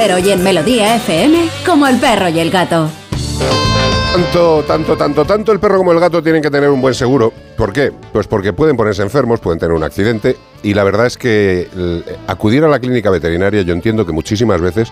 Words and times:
Pero 0.00 0.14
hoy 0.14 0.30
en 0.30 0.42
Melodía 0.42 0.96
FM, 0.96 1.50
como 1.66 1.86
el 1.86 1.98
perro 1.98 2.30
y 2.30 2.38
el 2.40 2.50
gato. 2.50 2.88
Tanto, 4.14 4.64
tanto, 4.66 4.96
tanto, 4.96 5.26
tanto 5.26 5.52
el 5.52 5.60
perro 5.60 5.76
como 5.76 5.92
el 5.92 6.00
gato 6.00 6.22
tienen 6.22 6.40
que 6.40 6.50
tener 6.50 6.70
un 6.70 6.80
buen 6.80 6.94
seguro. 6.94 7.34
¿Por 7.54 7.70
qué? 7.70 7.92
Pues 8.10 8.26
porque 8.26 8.54
pueden 8.54 8.78
ponerse 8.78 9.02
enfermos, 9.02 9.40
pueden 9.40 9.58
tener 9.58 9.76
un 9.76 9.82
accidente 9.82 10.38
y 10.62 10.72
la 10.72 10.84
verdad 10.84 11.04
es 11.04 11.18
que 11.18 11.68
acudir 12.26 12.64
a 12.64 12.68
la 12.68 12.78
clínica 12.78 13.10
veterinaria 13.10 13.60
yo 13.60 13.74
entiendo 13.74 14.06
que 14.06 14.12
muchísimas 14.12 14.62
veces 14.62 14.90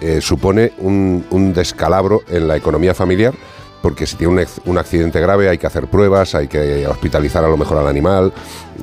eh, 0.00 0.20
supone 0.20 0.72
un, 0.78 1.52
descalabro 1.52 2.22
en 2.28 2.46
la 2.46 2.56
economía 2.56 2.94
familiar 2.94 3.34
porque 3.82 4.06
si 4.06 4.14
tiene 4.14 4.46
un, 4.66 4.78
accidente 4.78 5.20
grave 5.20 5.48
hay 5.48 5.58
que 5.58 5.66
hacer 5.66 5.88
pruebas, 5.88 6.36
hay 6.36 6.46
que 6.46 6.86
hospitalizar 6.86 7.44
a 7.44 7.48
lo 7.48 7.56
mejor 7.56 7.78
al 7.78 7.88
animal. 7.88 8.32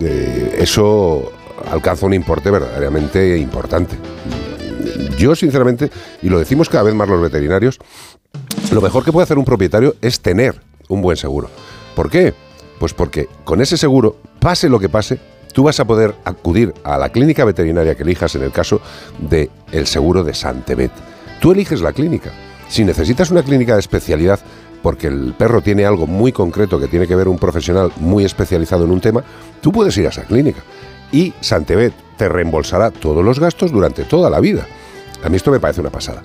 Eh, 0.02 0.58
eso 0.60 1.32
alcanza 1.72 2.08
un 2.08 2.14
importe 2.14 2.52
verdaderamente 2.52 3.38
importante. 3.38 3.96
Yo, 5.18 5.36
sinceramente, 5.36 5.90
y 6.22 6.30
lo 6.30 6.40
decimos 6.40 6.70
cada 6.70 6.84
vez 6.84 6.96
más 6.96 7.08
los 7.08 7.22
veterinarios, 7.22 7.80
lo 8.72 8.82
mejor 8.82 9.04
que 9.04 9.12
puede 9.12 9.24
hacer 9.24 9.38
un 9.38 9.46
propietario 9.46 9.96
es 10.02 10.22
tener 10.22 10.62
un 10.88 11.02
buen 11.02 11.18
seguro. 11.18 11.50
¿Por 11.96 12.10
qué? 12.10 12.34
Pues 12.80 12.94
porque 12.94 13.28
con 13.44 13.62
ese 13.62 13.78
seguro, 13.78 14.18
pase 14.40 14.70
lo 14.70 14.80
que 14.80 14.90
pase, 14.90 15.20
tú 15.54 15.64
vas 15.64 15.80
a 15.80 15.86
poder 15.86 16.16
acudir 16.24 16.74
a 16.84 16.98
la 16.98 17.10
clínica 17.10 17.46
veterinaria 17.46 17.96
que 17.96 18.04
elijas 18.04 18.36
en 18.36 18.44
el 18.44 18.52
caso 18.52 18.82
del 19.20 19.50
el 19.72 19.88
seguro 19.88 20.24
de 20.24 20.34
Santebet. 20.34 20.92
Tú 21.40 21.52
eliges 21.52 21.82
la 21.82 21.94
clínica. 21.94 22.32
Si 22.70 22.84
necesitas 22.84 23.32
una 23.32 23.44
clínica 23.44 23.74
de 23.74 23.82
especialidad 23.82 24.40
porque 24.82 25.08
el 25.08 25.34
perro 25.38 25.62
tiene 25.62 25.86
algo 25.86 26.08
muy 26.08 26.32
concreto 26.32 26.80
que 26.80 26.88
tiene 26.88 27.08
que 27.08 27.16
ver 27.16 27.28
un 27.28 27.38
profesional 27.38 27.92
muy 27.98 28.26
especializado 28.26 28.86
en 28.86 28.92
un 28.92 29.02
tema, 29.02 29.24
tú 29.62 29.72
puedes 29.72 29.96
ir 29.98 30.08
a 30.08 30.10
esa 30.10 30.24
clínica. 30.24 30.62
Y 31.12 31.34
Santebet 31.42 31.94
te 32.18 32.30
reembolsará 32.30 32.92
todos 32.92 33.24
los 33.24 33.40
gastos 33.40 33.72
durante 33.72 34.04
toda 34.04 34.30
la 34.30 34.40
vida. 34.40 34.68
A 35.24 35.30
mí 35.30 35.38
esto 35.38 35.52
me 35.52 35.60
parece 35.60 35.82
una 35.82 35.90
pasada. 35.90 36.24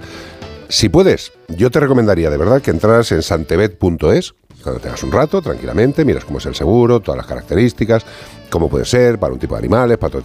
Si 0.68 0.88
puedes, 0.88 1.32
yo 1.48 1.70
te 1.70 1.80
recomendaría 1.80 2.30
de 2.30 2.36
verdad 2.36 2.60
que 2.60 2.70
entraras 2.70 3.12
en 3.12 3.22
santebet.es, 3.22 4.34
cuando 4.62 4.80
tengas 4.80 5.02
un 5.04 5.12
rato, 5.12 5.40
tranquilamente, 5.40 6.04
miras 6.04 6.24
cómo 6.24 6.38
es 6.38 6.46
el 6.46 6.54
seguro, 6.54 7.00
todas 7.00 7.16
las 7.16 7.26
características, 7.26 8.04
cómo 8.50 8.68
puede 8.68 8.84
ser 8.84 9.18
para 9.18 9.32
un 9.32 9.38
tipo 9.38 9.54
de 9.54 9.60
animales, 9.60 9.96
para 9.98 10.20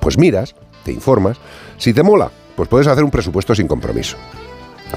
pues 0.00 0.18
miras, 0.18 0.54
te 0.84 0.92
informas. 0.92 1.38
Si 1.78 1.94
te 1.94 2.02
mola, 2.02 2.30
pues 2.54 2.68
puedes 2.68 2.86
hacer 2.86 3.02
un 3.02 3.10
presupuesto 3.10 3.54
sin 3.54 3.66
compromiso. 3.66 4.16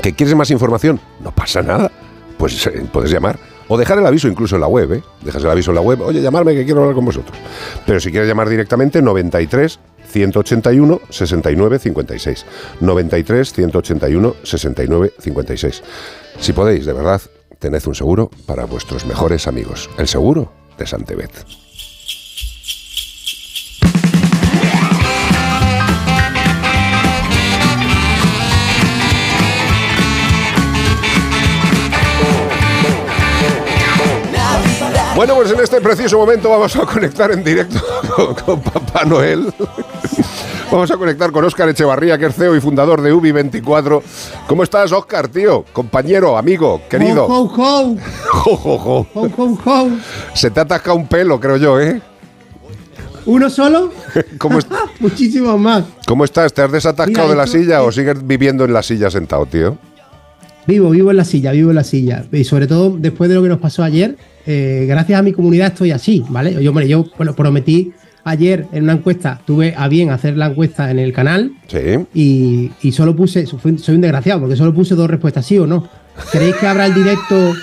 ¿Que 0.02 0.14
quieres 0.14 0.36
más 0.36 0.52
información? 0.52 1.00
No 1.22 1.32
pasa 1.32 1.62
nada. 1.62 1.92
Pues 2.38 2.66
eh, 2.68 2.86
puedes 2.92 3.12
llamar 3.12 3.38
o 3.72 3.78
dejar 3.78 3.98
el 4.00 4.06
aviso 4.06 4.28
incluso 4.28 4.56
en 4.56 4.62
la 4.62 4.68
web, 4.68 4.92
¿eh? 4.92 5.04
Dejas 5.24 5.42
el 5.46 5.50
aviso 5.50 5.72
en 5.72 5.76
la 5.76 5.82
web, 5.82 6.02
oye, 6.02 6.22
llamarme 6.22 6.54
que 6.54 6.66
quiero 6.66 6.82
hablar 6.82 6.94
con 6.94 7.06
vosotros. 7.06 7.38
Pero 7.86 8.02
si 8.02 8.12
quieres 8.12 8.28
llamar 8.28 8.50
directamente, 8.50 9.02
93 9.02 9.80
181 10.10 11.00
69 11.10 11.80
56. 11.80 12.46
93 12.82 13.54
181 13.54 14.36
69 14.44 15.14
56. 15.18 15.84
Si 16.38 16.52
podéis, 16.52 16.86
de 16.86 16.92
verdad, 16.92 17.22
tened 17.60 17.82
un 17.88 17.96
seguro 17.96 18.30
para 18.46 18.66
vuestros 18.66 19.06
mejores 19.06 19.48
amigos. 19.48 19.90
El 19.98 20.10
seguro 20.10 20.52
de 20.78 20.86
Santebet. 20.86 21.32
Bueno, 35.22 35.36
pues 35.36 35.52
en 35.52 35.60
este 35.60 35.80
preciso 35.82 36.18
momento 36.18 36.50
vamos 36.50 36.76
a 36.76 36.80
conectar 36.84 37.32
en 37.32 37.44
directo 37.44 37.80
con, 38.44 38.60
Papá 38.60 39.06
Noel. 39.06 39.54
Vamos 40.72 40.90
a 40.90 40.98
conectar 40.98 41.32
con 41.32 41.46
Óscar 41.46 41.70
Echevarría, 41.70 42.18
que 42.18 42.26
es 42.26 42.34
CEO 42.34 42.56
y 42.56 42.60
fundador 42.60 43.04
de 43.04 43.14
Ubi24. 43.14 44.02
¿Cómo 44.48 44.64
estás, 44.64 44.92
Óscar, 44.92 45.28
tío? 45.28 45.64
Compañero, 45.74 46.40
amigo, 46.40 46.82
querido. 46.90 47.26
Ho, 47.26 47.44
ho, 47.56 47.96
ho. 48.34 49.08
ho, 49.66 49.90
Se 50.34 50.50
te 50.50 50.60
atasca 50.60 50.92
un 50.92 51.06
pelo, 51.06 51.40
creo 51.40 51.58
yo, 51.58 51.80
¿eh? 51.80 52.02
¿Uno 53.28 53.48
solo? 53.52 53.94
¿Cómo 54.40 54.58
Muchísimos 55.00 55.60
más. 55.60 55.84
¿Cómo 56.08 56.26
estás? 56.26 56.52
¿Te 56.52 56.64
has 56.64 56.72
desatascado 56.72 57.30
de 57.30 57.36
la 57.36 57.46
silla 57.46 57.84
o 57.84 57.92
sigues 57.92 58.26
viviendo 58.26 58.66
en 58.66 58.74
la 58.74 58.82
silla 58.82 59.12
sentado, 59.12 59.46
tío? 59.46 59.78
Vivo, 60.66 60.90
vivo 60.90 61.12
en 61.12 61.18
la 61.18 61.26
silla, 61.26 61.52
vivo 61.52 61.70
en 61.70 61.76
la 61.76 61.84
silla. 61.84 62.26
Y 62.32 62.44
sobre 62.44 62.66
todo 62.66 62.96
después 62.98 63.30
de 63.30 63.36
lo 63.36 63.44
que 63.44 63.50
nos 63.50 63.60
pasó 63.60 63.84
ayer, 63.84 64.18
eh, 64.46 64.86
gracias 64.88 65.20
a 65.20 65.24
mi 65.24 65.34
comunidad 65.34 65.68
estoy 65.68 65.92
así, 65.92 66.24
¿vale? 66.30 66.54
Yo, 66.54 66.72
yo 66.82 67.06
bueno, 67.18 67.34
prometí 67.36 67.94
ayer 68.24 68.68
en 68.72 68.84
una 68.84 68.94
encuesta, 68.94 69.42
tuve 69.46 69.74
a 69.76 69.88
bien 69.88 70.10
hacer 70.10 70.38
la 70.38 70.48
encuesta 70.48 70.92
en 70.92 71.00
el 71.00 71.14
canal 71.14 71.54
sí. 71.68 72.70
y, 72.82 72.92
solo 72.92 73.16
puse, 73.16 73.46
soy 73.46 73.96
un 73.96 74.02
desgraciado 74.02 74.42
porque 74.42 74.56
solo 74.56 74.74
puse 74.74 74.96
dos 74.96 75.10
respuestas, 75.10 75.46
sí 75.46 75.58
o 75.58 75.68
no. 75.68 75.88
¿Creéis 76.32 76.56
que 76.56 76.68
habrá 76.68 76.86
el 76.86 76.94
directo 76.94 77.54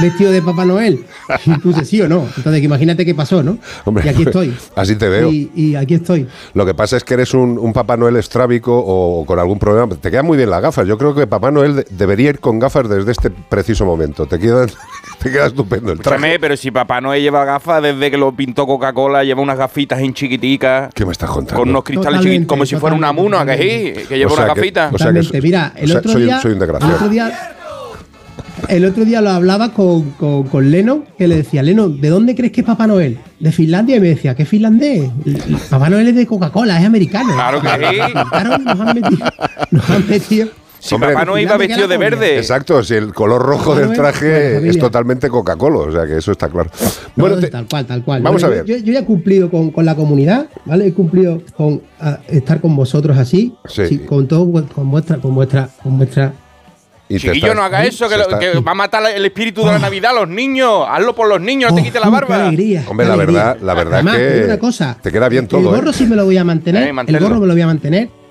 vestido 0.00 0.32
de 0.32 0.42
Papá 0.42 0.64
Noel? 0.64 1.04
Y 1.46 1.58
puse 1.58 1.84
sí 1.84 2.00
o 2.00 2.08
no. 2.08 2.26
Entonces, 2.36 2.62
imagínate 2.62 3.04
qué 3.04 3.14
pasó, 3.14 3.42
¿no? 3.42 3.58
Hombre, 3.84 4.04
y 4.06 4.08
aquí 4.08 4.22
estoy. 4.22 4.56
Así 4.74 4.96
te 4.96 5.08
veo. 5.08 5.30
Y, 5.32 5.74
aquí 5.76 5.94
estoy. 5.94 6.26
Lo 6.54 6.66
que 6.66 6.74
pasa 6.74 6.96
es 6.96 7.04
que 7.04 7.14
eres 7.14 7.34
un, 7.34 7.72
Papá 7.72 7.96
Noel 7.96 8.16
estrábico 8.16 8.76
o 8.76 9.24
con 9.24 9.38
algún 9.38 9.58
problema. 9.58 9.94
Te 9.96 10.10
quedan 10.10 10.26
muy 10.26 10.36
bien 10.36 10.50
las 10.50 10.60
gafas. 10.60 10.86
Yo 10.86 10.98
creo 10.98 11.14
que 11.14 11.26
Papá 11.26 11.50
Noel 11.50 11.86
debería 11.90 12.30
ir 12.30 12.40
con 12.40 12.58
gafas 12.58 12.88
desde 12.88 13.10
este 13.10 13.30
preciso 13.30 13.86
momento. 13.86 14.26
Te 14.26 14.38
queda, 14.38 14.66
te 15.22 15.30
queda 15.30 15.46
estupendo 15.46 15.92
el 15.92 16.00
traje. 16.00 16.38
pero 16.38 16.56
si 16.56 16.70
Papá 16.70 17.00
Noel 17.00 17.22
lleva 17.22 17.44
gafas 17.44 17.82
desde 17.82 18.10
que 18.10 18.18
lo 18.18 18.32
pintó 18.32 18.66
Coca-Cola, 18.66 19.24
lleva 19.24 19.40
unas 19.40 19.58
gafitas 19.58 20.00
en 20.00 20.12
chiquiticas. 20.12 20.92
¿Qué 20.94 21.06
me 21.06 21.12
estás 21.12 21.30
contando? 21.30 21.60
Con 21.60 21.70
unos 21.70 21.84
cristales 21.84 22.20
chiquitos, 22.20 22.46
como 22.46 22.66
si 22.66 22.76
fuera 22.76 22.94
una 22.94 23.12
muna, 23.12 23.44
que 23.46 23.56
sí, 23.56 24.06
que 24.06 24.18
lleva 24.18 24.32
una 24.32 24.46
gafita. 24.46 24.90
Mira, 25.42 25.72
el 25.76 25.96
otro 25.96 26.14
día. 26.14 26.40
Soy 26.40 26.52
un 26.52 26.62
El 26.62 26.70
otro 26.70 27.08
día 27.08 27.56
el 28.68 28.84
otro 28.84 29.04
día 29.04 29.20
lo 29.20 29.30
hablaba 29.30 29.72
con, 29.72 30.10
con, 30.12 30.70
Leno, 30.70 31.04
que 31.18 31.28
le 31.28 31.36
decía, 31.36 31.62
Leno, 31.62 31.88
¿de 31.88 32.08
dónde 32.08 32.34
crees 32.34 32.52
que 32.52 32.60
es 32.60 32.66
Papá 32.66 32.86
Noel? 32.86 33.18
De 33.40 33.52
Finlandia, 33.52 33.96
y 33.96 34.00
me 34.00 34.08
decía, 34.08 34.34
¿qué 34.34 34.44
finlandés? 34.44 35.10
Papá 35.70 35.90
Noel 35.90 36.08
es 36.08 36.16
de 36.16 36.26
Coca-Cola, 36.26 36.78
es 36.78 36.86
americano. 36.86 37.32
Claro 37.34 37.60
que 37.60 37.68
sí. 37.68 37.96
Claro, 38.30 38.58
nos 38.58 38.80
han 38.80 38.94
metido. 38.94 39.26
Nos 39.70 39.90
han 39.90 40.08
metido 40.08 40.48
si 40.82 40.98
Papá 40.98 41.24
Noel 41.24 41.44
iba 41.44 41.56
vestido 41.56 41.86
de 41.86 41.96
verde. 41.96 42.38
Exacto, 42.38 42.82
si 42.82 42.94
el 42.94 43.14
color 43.14 43.40
rojo 43.40 43.76
del 43.76 43.92
traje 43.92 44.68
es 44.68 44.78
totalmente 44.78 45.28
Coca-Cola, 45.28 45.78
o 45.78 45.92
sea 45.92 46.06
que 46.06 46.16
eso 46.16 46.32
está 46.32 46.48
claro. 46.48 46.70
Bueno, 47.14 47.36
tal 47.38 47.68
cual, 47.68 47.86
tal 47.86 48.02
cual. 48.02 48.22
Vamos 48.22 48.42
a 48.42 48.48
ver. 48.48 48.64
Yo, 48.64 48.76
ya 48.78 48.98
he 48.98 49.04
cumplido 49.04 49.48
con, 49.48 49.70
con, 49.70 49.84
la 49.84 49.94
comunidad, 49.94 50.48
¿vale? 50.64 50.88
He 50.88 50.92
cumplido 50.92 51.40
con 51.56 51.82
estar 52.26 52.60
con 52.60 52.74
vosotros 52.74 53.16
así, 53.16 53.54
sí. 53.68 54.00
con 54.00 54.26
todo, 54.26 54.66
con 54.74 54.90
vuestra, 54.90 55.18
con 55.18 55.36
vuestra, 55.36 55.68
con 55.80 55.98
vuestra 55.98 56.32
y 57.16 57.18
Chiquillo, 57.18 57.54
no 57.54 57.62
haga 57.62 57.84
eso, 57.84 58.08
que, 58.08 58.60
va 58.60 58.72
a 58.72 58.74
matar 58.74 59.02
el 59.14 59.24
espíritu 59.24 59.64
de 59.64 59.72
la 59.72 59.78
Navidad 59.78 60.12
a 60.12 60.20
los 60.20 60.28
niños. 60.28 60.84
Hazlo 60.88 61.14
por 61.14 61.28
los 61.28 61.40
niños, 61.40 61.70
no 61.70 61.76
te 61.76 61.82
quite 61.82 62.00
la 62.00 62.08
barba. 62.08 62.46
alegría, 62.46 62.84
Hombre, 62.88 63.06
la 63.06 63.16
verdad, 63.16 63.58
la 63.60 63.74
verdad 63.74 64.00
es 64.00 64.40
que 64.40 64.44
una 64.46 64.58
cosa, 64.58 64.98
te 65.02 65.12
queda 65.12 65.28
bien 65.28 65.46
todo. 65.46 65.60
El 65.60 65.66
gorro 65.66 65.90
¿eh? 65.90 65.94
sí 65.94 66.06
me 66.06 66.16
lo 66.16 66.24
voy 66.24 66.36
a 66.38 66.44
mantener. 66.44 66.88
Eh, 66.88 67.04
el 67.06 67.18
gorro 67.18 67.40
me 67.40 67.46
lo 67.46 67.52
voy 67.52 67.62
a 67.62 67.66
mantener 67.66 68.21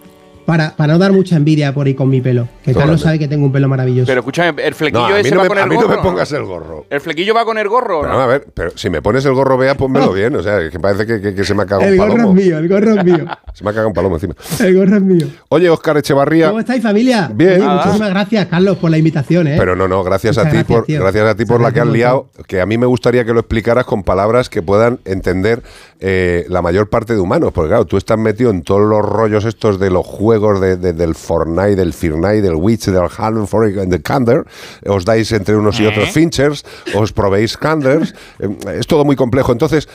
para, 0.46 0.76
para 0.76 0.94
no 0.94 1.00
dar 1.00 1.12
mucha 1.12 1.36
envidia 1.36 1.74
por 1.74 1.88
ahí 1.88 1.94
con 1.94 2.10
mi 2.10 2.22
pelo. 2.22 2.48
Que 2.64 2.74
Carlos 2.74 3.02
sabe 3.02 3.20
que 3.20 3.28
tengo 3.28 3.46
un 3.46 3.52
pelo 3.52 3.68
maravilloso. 3.68 4.08
Pero 4.08 4.22
escúchame, 4.22 4.62
el 4.64 4.74
flequillo 4.74 5.18
ese 5.18 5.36
va 5.36 5.48
con 5.48 5.58
el 5.58 5.64
gorro. 5.64 5.64
A 5.64 5.68
mí 5.68 5.78
no 5.78 5.88
me 5.88 5.98
pongas 5.98 6.32
el 6.32 6.44
gorro. 6.44 6.86
El 6.90 7.02
flequillo 7.02 7.34
va 7.34 7.46
con 7.46 7.58
el 7.58 7.68
gorro. 7.68 8.02
Pero, 8.02 8.20
a 8.20 8.28
ver, 8.28 8.48
pero 8.54 8.72
si 8.76 8.90
me 8.90 9.02
pones 9.02 9.26
el 9.26 9.34
gorro, 9.34 9.58
vea, 9.58 9.76
pónmelo 9.76 10.14
bien. 10.14 10.36
O 10.36 10.44
sea, 10.44 10.70
que 10.70 10.80
parece 10.80 11.06
que, 11.06 11.34
que, 11.34 11.44
se 11.44 11.54
me 11.54 11.64
ha 11.64 11.66
cagado 11.66 11.92
un 11.92 11.98
palomo. 11.98 12.14
El 12.14 12.22
gorro 12.22 12.30
es 12.30 12.46
mío, 12.46 12.58
el 12.58 12.68
gorro 12.70 13.00
es 13.00 13.06
mío. 13.06 13.26
se 13.54 13.64
me 13.64 13.70
ha 13.70 13.74
cagado 13.74 13.88
un 13.88 13.94
palomo 13.94 14.16
encima. 14.16 14.36
El 14.60 14.76
gorro 14.76 14.96
es 14.96 15.02
mío. 15.02 15.28
Oye, 15.50 15.70
Oscar 15.70 15.98
Echevarría. 15.98 16.48
¿Cómo 16.48 16.60
estáis, 16.60 16.84
familia? 16.84 17.32
Bien. 17.34 17.64
muchísimas 17.64 18.10
gracias, 18.10 18.46
Carlos, 18.48 18.78
por 18.78 18.92
la 18.92 18.98
invitación. 18.98 19.48
¿eh? 19.48 19.56
Pero 19.58 19.76
no, 19.76 19.88
no, 19.88 20.04
gracias 20.04 20.38
a 20.38 20.50
ti 20.50 20.64
por, 20.64 20.86
gracias 20.88 21.28
a 21.28 21.36
ti 21.36 21.46
por 21.46 21.62
la 21.62 21.72
que 21.72 21.80
has 21.80 21.88
liado. 21.88 22.30
Que 22.48 22.62
a 22.62 22.66
mí 22.66 22.78
me 22.78 22.86
gustaría 22.86 23.26
que 23.26 23.34
lo 23.34 23.40
explicaras 23.40 23.86
con 23.86 24.04
palabras 24.04 24.50
que 24.50 24.62
puedan 24.62 25.00
entender 25.06 25.64
eh, 26.00 26.46
la 26.50 26.62
mayor 26.62 26.90
parte 26.90 27.14
de 27.14 27.20
humanos. 27.20 27.52
Porque 27.54 27.70
claro, 27.70 27.86
tú 27.86 27.98
estás 27.98 28.18
metido 28.18 28.52
en 28.52 28.64
todos 28.64 28.82
los 28.82 29.02
rollos 29.04 29.46
estos 29.46 29.80
de 29.80 29.90
los 29.90 30.06
juegos 30.32 30.62
de, 30.62 30.78
del 30.78 31.14
Fortnite, 31.14 31.76
del 31.76 31.92
Firnite, 31.92 32.42
del 32.42 32.56
Witch, 32.56 32.86
del 32.86 33.10
Hallenfork, 33.10 33.74
del 33.74 34.02
Kander. 34.02 34.46
Os 34.88 35.04
dais 35.04 35.30
entre 35.34 35.58
unos 35.58 35.78
y 35.82 35.86
otros 35.86 36.10
Finchers, 36.12 36.64
os 36.96 37.12
probéis 37.12 37.58
Kanders. 37.58 38.16
Eh, 38.40 38.80
es 38.80 38.88
todo 38.88 39.04
muy 39.04 39.18
complejo. 39.18 39.52
Entonces, 39.52 39.90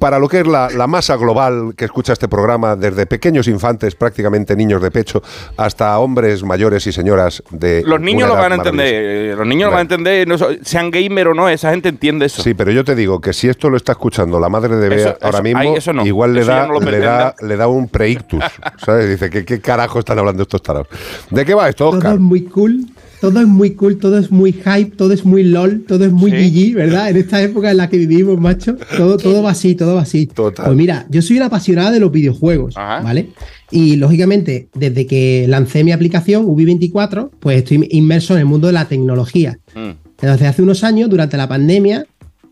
para 0.00 0.18
lo 0.18 0.28
que 0.28 0.40
es 0.40 0.46
la, 0.46 0.86
masa 0.88 1.16
global 1.16 1.74
que 1.76 1.84
escucha 1.84 2.12
este 2.12 2.26
programa, 2.26 2.74
desde 2.74 3.06
pequeños 3.06 3.46
infantes, 3.46 3.94
prácticamente 3.94 4.56
niños 4.56 4.82
de 4.82 4.90
pecho, 4.90 5.22
hasta 5.56 5.96
hombres 6.00 6.42
mayores 6.42 6.84
y 6.88 6.92
señoras 6.92 7.44
de. 7.50 7.84
Los 7.86 8.00
niños 8.00 8.28
lo 8.28 8.34
van 8.34 8.52
a 8.52 8.54
entender. 8.56 8.86
Eh, 8.92 9.34
los 9.36 9.46
niños 9.46 9.66
lo 9.66 9.76
van 9.76 9.78
a 9.78 9.94
entender, 9.94 10.26
sean 10.62 10.90
gamer 10.90 11.28
o 11.28 11.34
no, 11.34 11.48
esa 11.48 11.70
gente 11.70 11.90
entiende 11.90 12.26
eso. 12.26 12.42
Sí, 12.42 12.54
pero 12.54 12.72
yo 12.72 12.82
te 12.82 12.96
digo 12.96 13.20
que 13.20 13.32
si 13.32 13.48
esto 13.48 13.70
lo 13.70 13.76
está 13.76 13.92
escuchando 13.92 14.40
la 14.40 14.48
madre 14.48 14.74
de 14.76 14.88
Bea 14.88 15.16
ahora 15.22 15.42
mismo, 15.42 15.76
igual 16.04 16.34
le 16.34 16.44
da, 16.44 16.68
le, 16.68 16.98
da, 16.98 17.34
le 17.40 17.56
da 17.56 17.68
un 17.68 17.88
preictus. 17.88 18.42
¿Sabes? 18.84 19.08
Dice, 19.08 19.30
¿qué, 19.30 19.44
¿qué 19.44 19.60
carajo 19.76 19.98
están 19.98 20.18
hablando 20.18 20.42
estos 20.42 20.62
tarados? 20.62 20.88
¿De 21.30 21.44
qué 21.44 21.54
va 21.54 21.68
esto, 21.68 21.88
Oscar? 21.88 22.12
Todo 22.12 22.20
muy 22.20 22.42
cool. 22.44 22.86
todo 23.20 23.40
es 23.40 23.46
muy 23.46 23.70
cool, 23.74 23.98
todo 23.98 24.18
es 24.18 24.30
muy 24.30 24.52
hype, 24.52 24.96
todo 24.96 25.12
es 25.12 25.24
muy 25.24 25.42
lol, 25.42 25.84
todo 25.86 26.04
es 26.04 26.12
muy 26.12 26.30
GG, 26.30 26.74
¿verdad? 26.74 27.10
En 27.10 27.16
esta 27.16 27.42
época 27.42 27.70
en 27.70 27.78
la 27.78 27.88
que 27.88 27.98
vivimos, 27.98 28.38
macho, 28.38 28.76
todo, 28.96 29.16
todo 29.16 29.42
va 29.42 29.50
así, 29.50 29.74
todo 29.74 29.94
va 29.94 30.02
así. 30.02 30.26
Total. 30.26 30.66
Pues 30.66 30.76
mira, 30.76 31.06
yo 31.10 31.22
soy 31.22 31.36
una 31.36 31.46
apasionada 31.46 31.90
de 31.90 32.00
los 32.00 32.10
videojuegos, 32.10 32.74
¿vale? 32.74 33.30
Y 33.70 33.96
lógicamente, 33.96 34.68
desde 34.74 35.06
que 35.06 35.46
lancé 35.48 35.82
mi 35.82 35.92
aplicación 35.92 36.46
Ubi24, 36.46 37.30
pues 37.40 37.58
estoy 37.58 37.88
inmerso 37.90 38.34
en 38.34 38.40
el 38.40 38.46
mundo 38.46 38.68
de 38.68 38.74
la 38.74 38.86
tecnología. 38.86 39.58
Mm. 39.74 39.90
Entonces, 40.20 40.48
hace 40.48 40.62
unos 40.62 40.84
años, 40.84 41.10
durante 41.10 41.36
la 41.36 41.48
pandemia, 41.48 42.06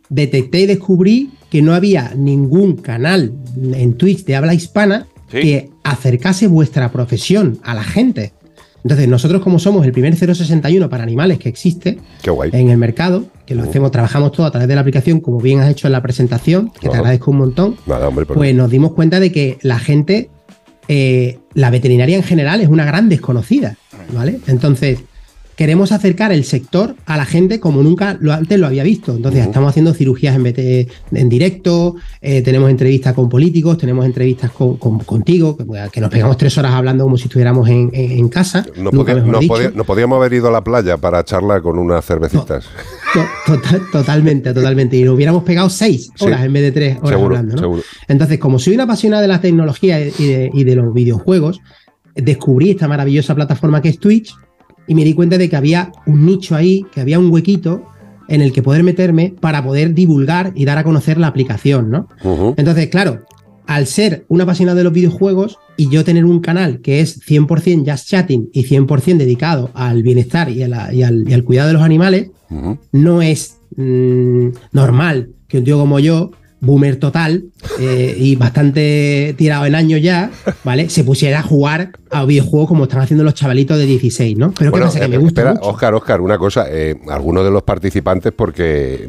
detecté 0.08 0.62
y 0.62 0.66
descubrí 0.66 1.30
que 1.50 1.62
no 1.62 1.72
había 1.72 2.12
ningún 2.16 2.76
canal 2.76 3.32
en 3.56 3.94
Twitch 3.94 4.24
de 4.24 4.36
habla 4.36 4.54
hispana 4.54 5.06
que 5.30 5.70
acercase 5.82 6.46
vuestra 6.46 6.90
profesión 6.92 7.58
a 7.62 7.74
la 7.74 7.84
gente. 7.84 8.32
Entonces, 8.84 9.08
nosotros 9.08 9.40
como 9.42 9.58
somos 9.58 9.86
el 9.86 9.92
primer 9.92 10.14
061 10.14 10.90
para 10.90 11.02
animales 11.02 11.38
que 11.38 11.48
existe 11.48 11.98
en 12.52 12.68
el 12.68 12.76
mercado, 12.76 13.24
que 13.46 13.54
lo 13.54 13.62
uh. 13.62 13.68
hacemos, 13.68 13.90
trabajamos 13.90 14.32
todo 14.32 14.46
a 14.46 14.50
través 14.50 14.68
de 14.68 14.74
la 14.74 14.82
aplicación, 14.82 15.20
como 15.20 15.40
bien 15.40 15.60
has 15.60 15.70
hecho 15.70 15.88
en 15.88 15.92
la 15.92 16.02
presentación, 16.02 16.70
que 16.78 16.90
te 16.90 16.96
agradezco 16.96 17.30
un 17.30 17.38
montón, 17.38 17.76
pues 18.34 18.54
nos 18.54 18.70
dimos 18.70 18.92
cuenta 18.92 19.20
de 19.20 19.32
que 19.32 19.58
la 19.62 19.78
gente, 19.78 20.28
eh, 20.88 21.38
la 21.54 21.70
veterinaria 21.70 22.16
en 22.16 22.22
general 22.22 22.60
es 22.60 22.68
una 22.68 22.84
gran 22.84 23.08
desconocida, 23.08 23.78
¿vale? 24.12 24.40
Entonces, 24.48 24.98
queremos 25.56 25.92
acercar 25.92 26.32
el 26.32 26.44
sector 26.44 26.96
a 27.06 27.16
la 27.16 27.24
gente 27.24 27.60
como 27.60 27.82
nunca 27.82 28.16
lo, 28.20 28.32
antes 28.32 28.58
lo 28.58 28.66
había 28.66 28.82
visto. 28.82 29.12
Entonces, 29.12 29.46
estamos 29.46 29.70
haciendo 29.70 29.94
cirugías 29.94 30.36
en, 30.36 30.88
en 31.12 31.28
directo, 31.28 31.96
eh, 32.20 32.42
tenemos 32.42 32.70
entrevistas 32.70 33.14
con 33.14 33.28
políticos, 33.28 33.78
tenemos 33.78 34.04
entrevistas 34.04 34.50
con, 34.50 34.76
contigo, 34.76 35.56
que, 35.92 36.00
nos 36.00 36.10
pegamos 36.10 36.36
tres 36.36 36.56
horas 36.58 36.72
hablando 36.72 37.04
como 37.04 37.16
si 37.16 37.24
estuviéramos 37.24 37.68
en, 37.68 38.28
casa. 38.28 38.66
No, 38.76 38.90
podíamos 39.84 40.16
haber 40.16 40.32
ido 40.32 40.48
a 40.48 40.50
la 40.50 40.64
playa 40.64 40.96
para 40.96 41.24
charlar 41.24 41.62
con 41.62 41.78
unas 41.78 42.04
cervecitas. 42.04 42.66
totalmente, 43.92 44.52
totalmente. 44.52 44.96
Y 44.96 45.04
nos 45.04 45.14
hubiéramos 45.14 45.44
pegado 45.44 45.70
seis 45.70 46.10
horas 46.20 46.44
en 46.44 46.52
vez 46.52 46.62
de 46.62 46.72
tres 46.72 46.98
horas 47.00 47.20
hablando. 47.20 47.80
Entonces, 48.08 48.38
como 48.38 48.58
soy 48.58 48.74
una 48.74 48.84
apasionada 48.84 49.22
de 49.22 49.28
la 49.28 49.40
tecnología 49.40 50.00
y 50.00 50.64
de 50.64 50.74
los 50.74 50.92
videojuegos, 50.92 51.60
descubrí 52.14 52.70
esta 52.70 52.88
maravillosa 52.88 53.34
plataforma 53.34 53.82
que 53.82 53.88
es 53.90 53.98
Twitch 53.98 54.34
y 54.86 54.94
me 54.94 55.04
di 55.04 55.14
cuenta 55.14 55.38
de 55.38 55.48
que 55.48 55.56
había 55.56 55.92
un 56.06 56.26
nicho 56.26 56.54
ahí, 56.54 56.84
que 56.92 57.00
había 57.00 57.18
un 57.18 57.30
huequito 57.30 57.84
en 58.28 58.40
el 58.40 58.52
que 58.52 58.62
poder 58.62 58.82
meterme 58.82 59.34
para 59.40 59.62
poder 59.62 59.94
divulgar 59.94 60.52
y 60.54 60.64
dar 60.64 60.78
a 60.78 60.84
conocer 60.84 61.18
la 61.18 61.26
aplicación, 61.26 61.90
¿no? 61.90 62.08
Entonces, 62.56 62.88
claro, 62.88 63.24
al 63.66 63.86
ser 63.86 64.24
un 64.28 64.40
apasionado 64.40 64.78
de 64.78 64.84
los 64.84 64.92
videojuegos 64.92 65.58
y 65.76 65.88
yo 65.88 66.04
tener 66.04 66.24
un 66.24 66.40
canal 66.40 66.80
que 66.80 67.00
es 67.00 67.20
100% 67.26 67.90
just 67.90 68.08
chatting 68.08 68.50
y 68.52 68.64
100% 68.64 69.16
dedicado 69.16 69.70
al 69.74 70.02
bienestar 70.02 70.50
y, 70.50 70.62
al, 70.62 71.44
cuidado 71.44 71.68
de 71.68 71.74
los 71.74 71.82
animales, 71.82 72.30
no 72.92 73.22
es 73.22 73.58
mm, 73.76 74.48
normal 74.72 75.30
que 75.48 75.58
un 75.58 75.64
tío 75.64 75.78
como 75.78 75.98
yo 75.98 76.30
boomer 76.64 76.96
total 76.96 77.44
eh, 77.78 78.14
y 78.18 78.36
bastante 78.36 79.34
tirado 79.36 79.66
en 79.66 79.74
años 79.74 80.00
ya, 80.02 80.30
¿vale? 80.64 80.90
Se 80.90 81.04
pusiera 81.04 81.40
a 81.40 81.42
jugar 81.42 81.92
a 82.10 82.24
videojuegos 82.24 82.68
como 82.68 82.84
están 82.84 83.00
haciendo 83.00 83.24
los 83.24 83.34
chavalitos 83.34 83.78
de 83.78 83.86
16, 83.86 84.38
¿no? 84.38 84.52
Pero 84.52 84.72
¿qué 84.72 84.80
pasa? 84.80 85.00
Que 85.00 85.08
me 85.08 85.18
gusta. 85.18 85.42
Espera, 85.42 85.60
Oscar, 85.66 85.94
Oscar, 85.94 86.20
una 86.20 86.38
cosa. 86.38 86.66
Eh, 86.68 86.96
algunos 87.08 87.44
de 87.44 87.50
los 87.50 87.62
participantes, 87.62 88.32
porque 88.32 89.06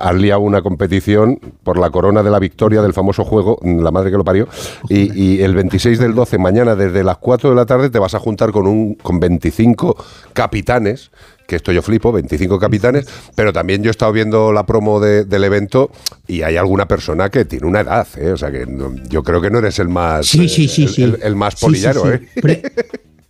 han 0.00 0.20
liado 0.20 0.40
una 0.40 0.62
competición 0.62 1.38
por 1.62 1.78
la 1.78 1.90
corona 1.90 2.22
de 2.22 2.30
la 2.30 2.38
victoria 2.38 2.82
del 2.82 2.92
famoso 2.92 3.24
juego, 3.24 3.58
la 3.62 3.90
madre 3.90 4.10
que 4.10 4.16
lo 4.16 4.24
parió, 4.24 4.48
y, 4.88 5.12
y, 5.20 5.42
el 5.42 5.54
26 5.54 5.98
del 5.98 6.14
12, 6.14 6.38
mañana 6.38 6.74
desde 6.74 7.04
las 7.04 7.18
4 7.18 7.50
de 7.50 7.56
la 7.56 7.66
tarde, 7.66 7.90
te 7.90 7.98
vas 7.98 8.14
a 8.14 8.18
juntar 8.18 8.50
con, 8.50 8.66
un, 8.66 8.94
con 8.94 9.20
25 9.20 9.96
capitanes 10.32 11.10
que 11.48 11.56
esto 11.56 11.72
yo 11.72 11.80
flipo, 11.80 12.12
25 12.12 12.58
capitanes, 12.58 13.06
pero 13.34 13.54
también 13.54 13.82
yo 13.82 13.88
he 13.88 13.90
estado 13.90 14.12
viendo 14.12 14.52
la 14.52 14.66
promo 14.66 15.00
del 15.00 15.44
evento 15.44 15.90
y 16.26 16.42
hay 16.42 16.56
alguna 16.56 16.86
persona 16.86 17.30
que 17.30 17.46
tiene 17.46 17.66
una 17.66 17.80
edad, 17.80 18.06
¿eh? 18.18 18.32
o 18.32 18.36
sea 18.36 18.50
que 18.50 18.66
yo 19.08 19.22
creo 19.22 19.40
que 19.40 19.50
no 19.50 19.58
eres 19.58 19.78
el 19.78 19.88
más, 19.88 20.26
sí, 20.26 20.46
sí, 20.46 20.68
sí, 20.68 21.02
el, 21.02 21.18
el, 21.22 21.36
más 21.36 21.56
polillero. 21.58 22.12
¿eh? 22.12 22.20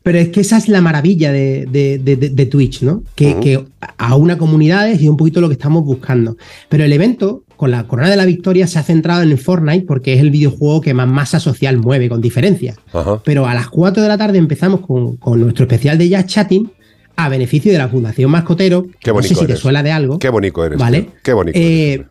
Pero, 0.02 0.18
es 0.18 0.30
que 0.30 0.40
esa 0.40 0.56
es 0.56 0.68
la 0.68 0.80
maravilla 0.80 1.30
de, 1.30 2.48
Twitch, 2.50 2.82
¿no? 2.82 3.04
Que, 3.14 3.38
que 3.38 3.64
a 3.98 4.16
una 4.16 4.36
comunidad 4.36 4.88
y 4.98 5.06
un 5.06 5.16
poquito 5.16 5.40
lo 5.40 5.48
que 5.48 5.52
estamos 5.52 5.84
buscando. 5.84 6.36
Pero 6.68 6.82
el 6.82 6.92
evento 6.92 7.44
con 7.56 7.70
la 7.70 7.86
Corona 7.86 8.10
de 8.10 8.16
la 8.16 8.24
Victoria 8.24 8.66
se 8.66 8.80
ha 8.80 8.82
centrado 8.82 9.22
en 9.22 9.30
el 9.30 9.38
Fortnite 9.38 9.84
porque 9.86 10.14
es 10.14 10.20
el 10.20 10.30
videojuego 10.30 10.80
que 10.80 10.94
más 10.94 11.06
masa 11.06 11.38
social 11.38 11.78
mueve, 11.78 12.08
con 12.08 12.20
diferencia. 12.20 12.74
Pero 13.22 13.46
a 13.46 13.54
las 13.54 13.68
4 13.68 14.02
de 14.02 14.08
la 14.08 14.18
tarde 14.18 14.38
empezamos 14.38 14.80
con, 14.80 15.18
con 15.18 15.40
nuestro 15.40 15.66
especial 15.66 15.98
de 15.98 16.08
Jazz 16.08 16.26
Chatting, 16.26 16.70
a 17.18 17.28
beneficio 17.28 17.72
de 17.72 17.78
la 17.78 17.88
Fundación 17.88 18.30
Mascotero. 18.30 18.86
Qué 19.00 19.10
bonito 19.10 19.34
no 19.34 19.40
sé 19.40 19.46
si 19.46 19.52
te 19.52 19.56
suena 19.56 19.82
de 19.82 19.90
algo. 19.90 20.20
Qué 20.20 20.28
bonito 20.28 20.64
eres. 20.64 20.78
¿Vale? 20.78 21.10
Qué 21.24 21.32
bonito. 21.32 21.58
Eh, 21.60 22.06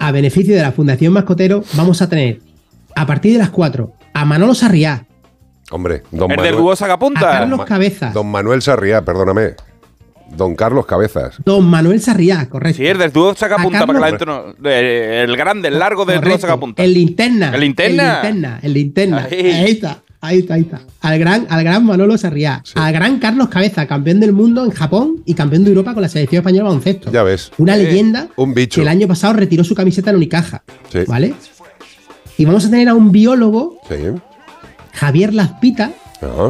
a 0.00 0.10
beneficio 0.10 0.56
de 0.56 0.62
la 0.62 0.72
Fundación 0.72 1.12
Mascotero, 1.12 1.62
vamos 1.74 2.02
a 2.02 2.08
tener 2.08 2.40
a 2.96 3.06
partir 3.06 3.34
de 3.34 3.38
las 3.38 3.50
4 3.50 3.92
a 4.12 4.24
Manolo 4.24 4.56
Sarriá. 4.56 5.06
Hombre, 5.70 6.02
don 6.10 6.28
Manuel. 6.28 6.56
dúo 6.56 6.74
sacapunta. 6.74 7.20
A 7.20 7.38
Carlos 7.38 7.64
Cabezas. 7.66 8.12
Don 8.12 8.26
Manuel 8.26 8.60
Sarriá, 8.60 9.02
perdóname. 9.04 9.52
Don 10.36 10.56
Carlos 10.56 10.86
Cabezas. 10.86 11.36
Don 11.44 11.64
Manuel 11.64 12.00
Sarriá, 12.00 12.48
correcto. 12.48 12.78
Sí, 12.78 12.86
es 12.86 12.98
del 12.98 13.12
dúo 13.12 13.36
sacapunta, 13.36 13.86
para 13.86 13.98
que 13.98 14.00
la 14.00 14.08
gente 14.08 14.26
no. 14.26 14.54
El 14.68 15.36
grande, 15.36 15.68
el 15.68 15.78
largo 15.78 16.04
del 16.04 16.20
dúo 16.20 16.36
sacapunta. 16.36 16.82
El 16.82 16.94
linterna. 16.94 17.52
El 17.54 17.60
linterna. 17.60 18.02
El 18.02 18.24
linterna. 18.24 18.58
El 18.60 18.74
linterna. 18.74 19.28
Ahí 19.30 19.70
está. 19.70 20.02
Ahí 20.20 20.40
está, 20.40 20.54
ahí 20.54 20.62
está. 20.62 20.80
Al 21.00 21.18
gran, 21.18 21.46
al 21.48 21.62
gran 21.62 21.84
Manolo 21.84 22.18
Sarriá. 22.18 22.62
Al 22.74 22.92
gran 22.92 23.18
Carlos 23.18 23.48
Cabeza, 23.48 23.86
campeón 23.86 24.18
del 24.18 24.32
mundo 24.32 24.64
en 24.64 24.70
Japón 24.70 25.22
y 25.24 25.34
campeón 25.34 25.62
de 25.64 25.70
Europa 25.70 25.94
con 25.94 26.02
la 26.02 26.08
selección 26.08 26.40
española 26.40 26.64
de 26.64 26.68
baloncesto. 26.68 27.12
Ya 27.12 27.22
ves. 27.22 27.52
Una 27.58 27.76
leyenda. 27.76 28.28
Un 28.36 28.52
bicho. 28.52 28.76
Que 28.76 28.82
el 28.82 28.88
año 28.88 29.06
pasado 29.06 29.34
retiró 29.34 29.62
su 29.62 29.74
camiseta 29.74 30.10
en 30.10 30.16
Unicaja. 30.16 30.62
Sí. 30.90 31.00
¿Vale? 31.06 31.34
Y 32.36 32.44
vamos 32.44 32.64
a 32.64 32.70
tener 32.70 32.88
a 32.88 32.94
un 32.94 33.12
biólogo, 33.12 33.80
Javier 34.92 35.34
Lazpita, 35.34 35.92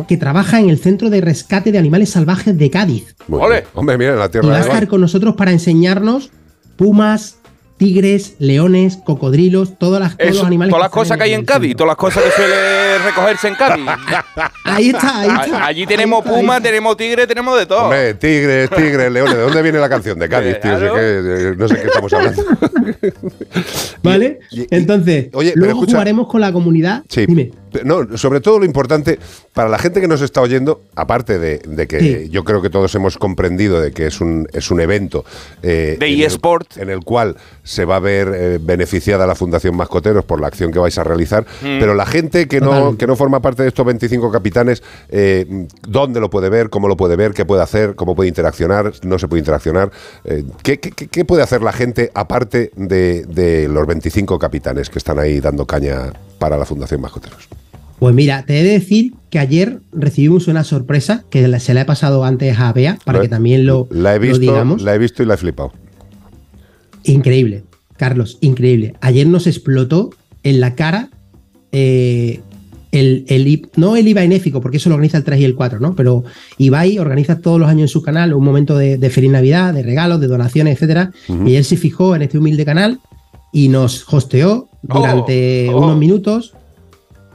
que 0.07 0.17
trabaja 0.17 0.61
en 0.61 0.71
el 0.71 0.79
Centro 0.79 1.11
de 1.11 1.21
Rescate 1.21 1.73
de 1.73 1.79
Animales 1.79 2.11
Salvajes 2.11 2.57
de 2.57 2.71
Cádiz. 2.71 3.17
Hombre, 3.29 3.99
mira, 3.99 4.13
en 4.13 4.19
la 4.19 4.31
tierra 4.31 4.47
y 4.47 4.51
va 4.51 4.57
a 4.59 4.61
estar 4.61 4.89
con 4.89 5.01
nosotros 5.01 5.35
para 5.35 5.51
enseñarnos 5.51 6.31
pumas, 6.77 7.39
tigres, 7.79 8.35
leones, 8.39 8.99
cocodrilos, 8.99 9.79
todas 9.79 10.01
las, 10.01 10.17
todos 10.17 10.37
los 10.37 10.45
animales. 10.45 10.71
Todas 10.71 10.85
las 10.85 10.93
cosas 10.93 11.17
que 11.17 11.25
hay 11.25 11.35
en 11.35 11.45
Cádiz, 11.45 11.75
todas 11.75 11.89
las 11.89 11.97
cosas 11.97 12.23
que 12.25 12.31
suele 12.31 12.98
recogerse 13.05 13.49
en 13.49 13.55
Cádiz. 13.55 13.87
ahí 14.65 14.91
está, 14.91 15.21
ahí 15.21 15.29
está. 15.29 15.67
Allí 15.67 15.87
tenemos 15.87 16.25
pumas, 16.25 16.63
tenemos 16.63 16.97
tigres, 16.97 17.27
tenemos 17.27 17.59
de 17.59 17.67
todo. 17.67 17.85
Hombre, 17.85 18.15
tigres, 18.15 18.71
tigres, 18.71 19.13
leones. 19.13 19.35
¿De 19.35 19.43
dónde 19.43 19.63
viene 19.63 19.79
la 19.79 19.89
canción 19.89 20.19
de 20.19 20.29
Cádiz, 20.29 20.61
tío? 20.61 20.79
Eh, 20.97 21.55
no 21.57 21.69
sé 21.69 21.77
qué 21.77 21.87
estamos 21.87 22.13
hablando. 22.13 22.43
¿Vale? 24.03 24.41
Entonces, 24.71 25.29
luego 25.55 25.87
jugaremos 25.87 26.29
con 26.29 26.41
la 26.41 26.53
comunidad. 26.53 27.03
Sí. 27.09 27.27
Dime. 27.27 27.53
No, 27.85 28.17
sobre 28.17 28.41
todo 28.41 28.59
lo 28.59 28.65
importante, 28.65 29.19
para 29.53 29.69
la 29.69 29.79
gente 29.79 30.01
que 30.01 30.09
nos 30.09 30.23
está 30.23 30.41
oyendo, 30.41 30.83
aparte 30.95 31.39
de, 31.39 31.87
que 31.87 32.29
yo 32.31 32.45
creo 32.45 32.63
que 32.63 32.71
todos 32.71 32.95
hemos 32.95 33.19
comprendido 33.19 33.81
de 33.81 33.93
que 33.93 34.07
es 34.07 34.21
un, 34.21 34.49
es 34.53 34.71
un 34.71 34.81
evento 34.81 35.25
eh, 35.63 35.97
de 35.99 36.25
eSport 36.25 36.77
en, 36.79 36.91
el 36.91 37.01
cual 37.01 37.37
se 37.63 37.85
va 37.85 37.97
a 37.97 38.01
ver 38.01 38.33
eh, 38.35 38.59
beneficiada 38.61 39.27
la 39.27 39.35
Fundación 39.35 39.77
Mascoteros 39.77 40.25
por 40.25 40.41
la 40.41 40.47
acción 40.47 40.73
que 40.73 40.79
vais 40.79 40.97
a 40.99 41.05
realizar, 41.05 41.45
mm. 41.45 41.79
pero 41.79 41.95
la 41.95 42.07
gente 42.07 42.49
que 42.49 42.61
no, 42.61 42.88
que 42.97 43.07
no 43.07 43.17
forma 43.17 43.41
parte 43.41 43.63
de 43.63 43.69
estos 43.69 43.85
25 43.85 44.31
capitanes, 44.31 44.83
eh, 45.09 45.67
¿dónde 45.87 46.21
lo 46.21 46.31
puede 46.31 46.49
ver? 46.49 46.71
¿Cómo 46.71 46.89
lo 46.89 46.97
puede 46.97 47.17
ver? 47.17 47.33
¿Qué 47.33 47.45
puede 47.45 47.63
hacer? 47.63 47.95
¿Cómo 47.95 48.15
puede 48.15 48.29
interaccionar? 48.29 48.93
¿No 49.03 49.19
se 49.19 49.29
puede 49.29 49.41
interaccionar? 49.41 49.91
¿qué, 50.63 50.79
qué, 50.79 51.25
puede 51.25 51.43
hacer 51.43 51.63
la 51.63 51.73
gente 51.73 52.11
aparte 52.15 52.71
de, 52.77 53.25
de 53.25 53.69
los 53.69 53.87
25 53.87 54.39
capitanes 54.39 54.91
que 54.91 54.99
están 54.99 55.19
ahí 55.19 55.41
dando 55.41 55.67
caña 55.67 56.13
para 56.39 56.57
la 56.57 56.65
Fundación 56.65 57.01
Mascoteros? 57.01 57.49
Pues 57.99 58.15
mira, 58.15 58.45
te 58.45 58.61
he 58.61 58.63
de 58.63 58.73
decir 58.73 59.15
que 59.29 59.39
ayer 59.39 59.81
recibimos 59.93 60.47
una 60.47 60.63
sorpresa 60.63 61.25
que 61.31 61.59
se 61.59 61.75
la 61.75 61.81
he 61.81 61.85
pasado 61.85 62.25
antes 62.25 62.59
a 62.59 62.73
Bea 62.73 62.99
para 63.05 63.21
que 63.21 63.29
también 63.29 63.67
lo, 63.67 63.89
la 63.91 64.15
he 64.15 64.19
visto, 64.19 64.39
digamos. 64.39 64.83
La 64.83 64.95
he 64.95 64.99
visto 64.99 65.23
y 65.23 65.27
la 65.27 65.35
he 65.35 65.37
flipado. 65.37 65.73
Increíble, 67.03 67.65
Carlos, 67.97 68.39
increíble. 68.41 68.95
Ayer 69.01 69.27
nos 69.27 69.47
explotó 69.49 70.11
en 70.45 70.61
la 70.61 70.77
cara 70.77 71.11
eh, 71.73 72.41
el, 72.93 73.25
el, 73.29 73.69
no 73.77 73.97
el 73.97 74.09
IVA 74.09 74.23
Enéfico, 74.23 74.61
porque 74.61 74.79
eso 74.79 74.89
lo 74.89 74.95
organiza 74.95 75.19
el 75.19 75.25
3 75.25 75.41
y 75.41 75.45
el 75.45 75.55
4, 75.55 75.81
¿no? 75.81 75.95
Pero 75.95 76.25
Ibai 76.59 76.99
organiza 76.99 77.41
todos 77.41 77.61
los 77.61 77.69
años 77.69 77.83
en 77.83 77.89
su 77.89 78.03
canal 78.03 78.35
un 78.35 78.45
momento 78.45 78.77
de, 78.77 79.11
feliz 79.11 79.31
Navidad, 79.31 79.75
de 79.75 79.83
regalos, 79.83 80.21
de 80.21 80.27
donaciones, 80.27 80.75
etcétera. 80.75 81.13
Y 81.47 81.55
él 81.55 81.65
se 81.65 81.77
fijó 81.77 82.17
en 82.17 82.23
este 82.23 82.39
humilde 82.39 82.65
canal 82.65 83.01
y 83.53 83.69
nos 83.69 84.05
hosteó 84.13 84.69
durante 84.83 85.69
oh, 85.71 85.77
oh. 85.77 85.85
unos 85.85 85.99
minutos 85.99 86.55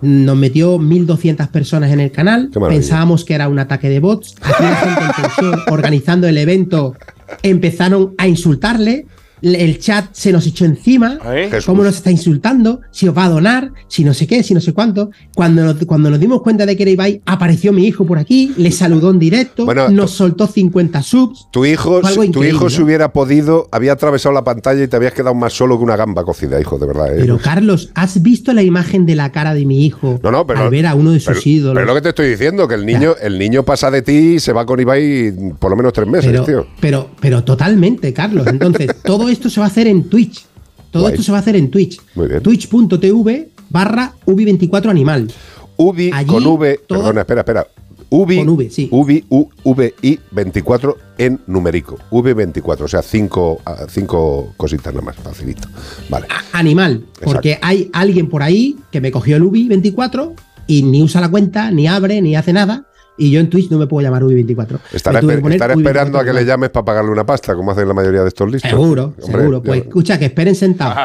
nos 0.03 0.35
metió 0.35 0.77
1.200 0.79 1.47
personas 1.47 1.91
en 1.91 2.01
el 2.01 2.11
canal. 2.11 2.49
Pensábamos 2.67 3.23
que 3.23 3.35
era 3.35 3.47
un 3.47 3.57
ataque 3.57 3.89
de 3.89 3.99
bots. 4.01 4.35
Aquí 4.41 4.63
la 4.63 4.75
gente 4.75 5.01
en 5.01 5.11
tensión, 5.23 5.61
organizando 5.71 6.27
el 6.27 6.37
evento, 6.37 6.95
empezaron 7.41 8.13
a 8.17 8.27
insultarle. 8.27 9.05
El 9.43 9.79
chat 9.79 10.07
se 10.13 10.31
nos 10.31 10.47
echó 10.47 10.65
encima, 10.65 11.19
cómo 11.65 11.83
nos 11.83 11.95
está 11.95 12.11
insultando, 12.11 12.81
si 12.91 13.07
os 13.07 13.17
va 13.17 13.25
a 13.25 13.29
donar, 13.29 13.71
si 13.87 14.03
no 14.03 14.13
sé 14.13 14.25
qué, 14.25 14.41
si 14.41 14.53
no 14.53 14.61
sé 14.61 14.73
cuánto. 14.73 15.11
Cuando 15.35 15.63
nos, 15.63 15.85
cuando 15.85 16.09
nos 16.09 16.19
dimos 16.19 16.41
cuenta 16.41 16.65
de 16.65 16.77
que 16.77 16.83
era 16.83 16.91
Ibai, 16.91 17.21
apareció 17.25 17.73
mi 17.73 17.85
hijo 17.85 18.05
por 18.05 18.17
aquí, 18.17 18.53
le 18.57 18.71
saludó 18.71 19.11
en 19.11 19.19
directo, 19.19 19.65
nos 19.89 20.11
soltó 20.11 20.47
50 20.47 21.01
subs. 21.01 21.47
Tu 21.51 21.65
hijo, 21.65 22.01
tu 22.31 22.43
hijo 22.43 22.69
si 22.69 22.81
hubiera 22.81 23.11
podido, 23.11 23.67
había 23.71 23.93
atravesado 23.93 24.33
la 24.33 24.43
pantalla 24.43 24.83
y 24.83 24.87
te 24.87 24.95
habías 24.95 25.13
quedado 25.13 25.35
más 25.35 25.53
solo 25.53 25.77
que 25.77 25.83
una 25.83 25.97
gamba 25.97 26.23
cocida, 26.23 26.59
hijo, 26.59 26.79
de 26.79 26.87
verdad. 26.87 27.13
¿eh? 27.13 27.17
Pero 27.19 27.37
Carlos, 27.37 27.91
¿has 27.95 28.21
visto 28.21 28.53
la 28.53 28.63
imagen 28.63 29.05
de 29.05 29.15
la 29.15 29.31
cara 29.31 29.53
de 29.53 29.65
mi 29.65 29.85
hijo 29.85 30.19
no, 30.23 30.31
no, 30.31 30.47
pero, 30.47 30.61
al 30.61 30.69
ver 30.69 30.87
a 30.87 30.95
uno 30.95 31.11
de 31.11 31.19
sus 31.19 31.45
ídolos? 31.45 31.75
Pero 31.75 31.85
lo 31.85 31.95
que 31.95 32.01
te 32.01 32.09
estoy 32.09 32.29
diciendo, 32.29 32.67
que 32.67 32.75
el 32.75 32.85
niño, 32.85 33.15
el 33.21 33.37
niño 33.37 33.63
pasa 33.63 33.91
de 33.91 34.01
ti 34.01 34.35
y 34.35 34.39
se 34.39 34.53
va 34.53 34.65
con 34.65 34.79
Ibai 34.79 35.33
por 35.59 35.69
lo 35.69 35.77
menos 35.77 35.91
tres 35.93 36.07
meses, 36.07 36.31
pero, 36.31 36.45
tío. 36.45 36.67
Pero, 36.79 37.09
pero 37.19 37.43
totalmente, 37.43 38.13
Carlos. 38.13 38.47
Entonces, 38.47 38.89
todo 39.03 39.29
esto 39.33 39.49
se 39.49 39.59
va 39.59 39.65
a 39.65 39.69
hacer 39.69 39.87
en 39.87 40.09
Twitch. 40.09 40.45
Todo 40.91 41.09
esto 41.09 41.23
se 41.23 41.31
va 41.31 41.39
a 41.39 41.41
hacer 41.41 41.55
en 41.55 41.71
Twitch. 41.71 41.99
Twitch.tv 42.41 43.49
barra 43.69 44.13
Ubi24 44.25 44.89
Animal. 44.89 45.31
Ubi 45.75 46.11
con 46.27 46.45
V, 46.45 46.79
perdona, 46.87 47.21
espera, 47.21 47.41
espera. 47.41 47.67
Ubi, 48.09 48.37
con 48.37 48.55
v, 48.55 48.69
sí. 48.69 48.87
Ubi, 48.91 49.25
U, 49.29 49.49
V, 49.63 49.95
I 50.03 50.19
24 50.29 50.97
en 51.17 51.39
numérico. 51.47 51.97
V24, 52.11 52.81
o 52.81 52.87
sea, 52.87 53.01
cinco, 53.01 53.59
ah, 53.65 53.87
cinco 53.89 54.53
cositas 54.55 54.93
nada 54.93 55.03
más, 55.03 55.15
facilito. 55.15 55.67
Vale. 56.09 56.27
animal, 56.51 57.03
porque 57.23 57.57
hay 57.59 57.89
alguien 57.91 58.29
por 58.29 58.43
ahí 58.43 58.77
que 58.91 59.01
me 59.01 59.11
cogió 59.11 59.37
el 59.37 59.41
Ubi 59.41 59.67
24 59.67 60.35
y 60.67 60.83
ni 60.83 61.01
usa 61.01 61.21
la 61.21 61.29
cuenta, 61.31 61.71
ni 61.71 61.87
abre, 61.87 62.21
ni 62.21 62.35
hace 62.35 62.53
nada 62.53 62.85
y 63.17 63.31
yo 63.31 63.39
en 63.39 63.49
Twitch 63.49 63.69
no 63.69 63.77
me 63.77 63.87
puedo 63.87 64.03
llamar 64.03 64.23
Ubi24. 64.23 64.79
Estará, 64.91 65.19
esperando 65.19 66.17
a 66.17 66.25
que 66.25 66.33
le 66.33 66.45
llames 66.45 66.69
para 66.69 66.85
pagarle 66.85 67.11
una 67.11 67.25
pasta, 67.25 67.55
como 67.55 67.71
hacen 67.71 67.87
la 67.87 67.93
mayoría 67.93 68.21
de 68.21 68.27
estos 68.27 68.51
listos. 68.51 68.69
Seguro, 68.69 69.13
seguro. 69.19 69.61
Pues 69.61 69.83
escucha, 69.83 70.17
que 70.17 70.25
esperen 70.25 70.55
sentados. 70.55 70.97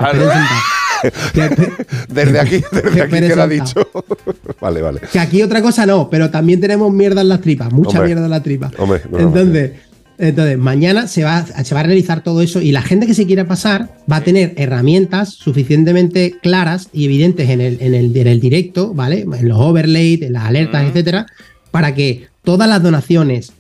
desde 2.09 2.41
aquí, 2.41 2.63
desde 2.73 3.03
aquí 3.03 3.11
queda 3.11 3.47
dicho. 3.47 3.89
vale, 4.61 4.83
vale. 4.83 5.01
Que 5.13 5.21
aquí 5.21 5.43
otra 5.43 5.63
cosa 5.63 5.87
no, 5.87 6.09
pero 6.11 6.31
también 6.31 6.61
tenemos 6.61 6.93
mierda 6.93 7.21
en 7.21 7.29
las 7.29 7.41
tripas, 7.41 7.73
mucha 7.73 8.03
mierda 8.03 8.25
en 8.25 8.31
las 8.31 8.43
tripas. 8.43 8.73
entonces, 9.19 9.73
entonces, 10.19 10.59
mañana 10.59 11.07
se 11.07 11.23
va, 11.23 11.47
se 11.47 11.75
va 11.75 11.81
a 11.81 11.85
realizar 11.85 12.25
todo 12.25 12.43
eso 12.43 12.61
y 12.61 12.73
la 12.73 12.83
gente 12.83 13.07
que 13.07 13.15
se 13.15 13.25
quiera 13.25 13.47
pasar 13.47 13.91
va 14.11 14.17
a 14.17 14.25
tener 14.25 14.53
herramientas 14.57 15.29
suficientemente 15.29 16.35
claras 16.43 16.89
y 16.93 17.05
evidentes 17.05 17.49
en 17.49 17.61
el, 17.61 17.79
en 17.81 17.95
el, 17.95 18.17
en 18.17 18.27
el 18.27 18.41
directo, 18.41 18.93
¿vale? 18.95 19.21
En 19.21 19.49
los 19.49 19.59
overlays, 19.61 20.23
en 20.23 20.33
las 20.33 20.45
alertas, 20.45 20.89
etcétera, 20.89 21.27
para 21.71 21.95
que 21.95 22.27
todas 22.45 22.69
las 22.69 22.83
donaciones, 22.83 23.53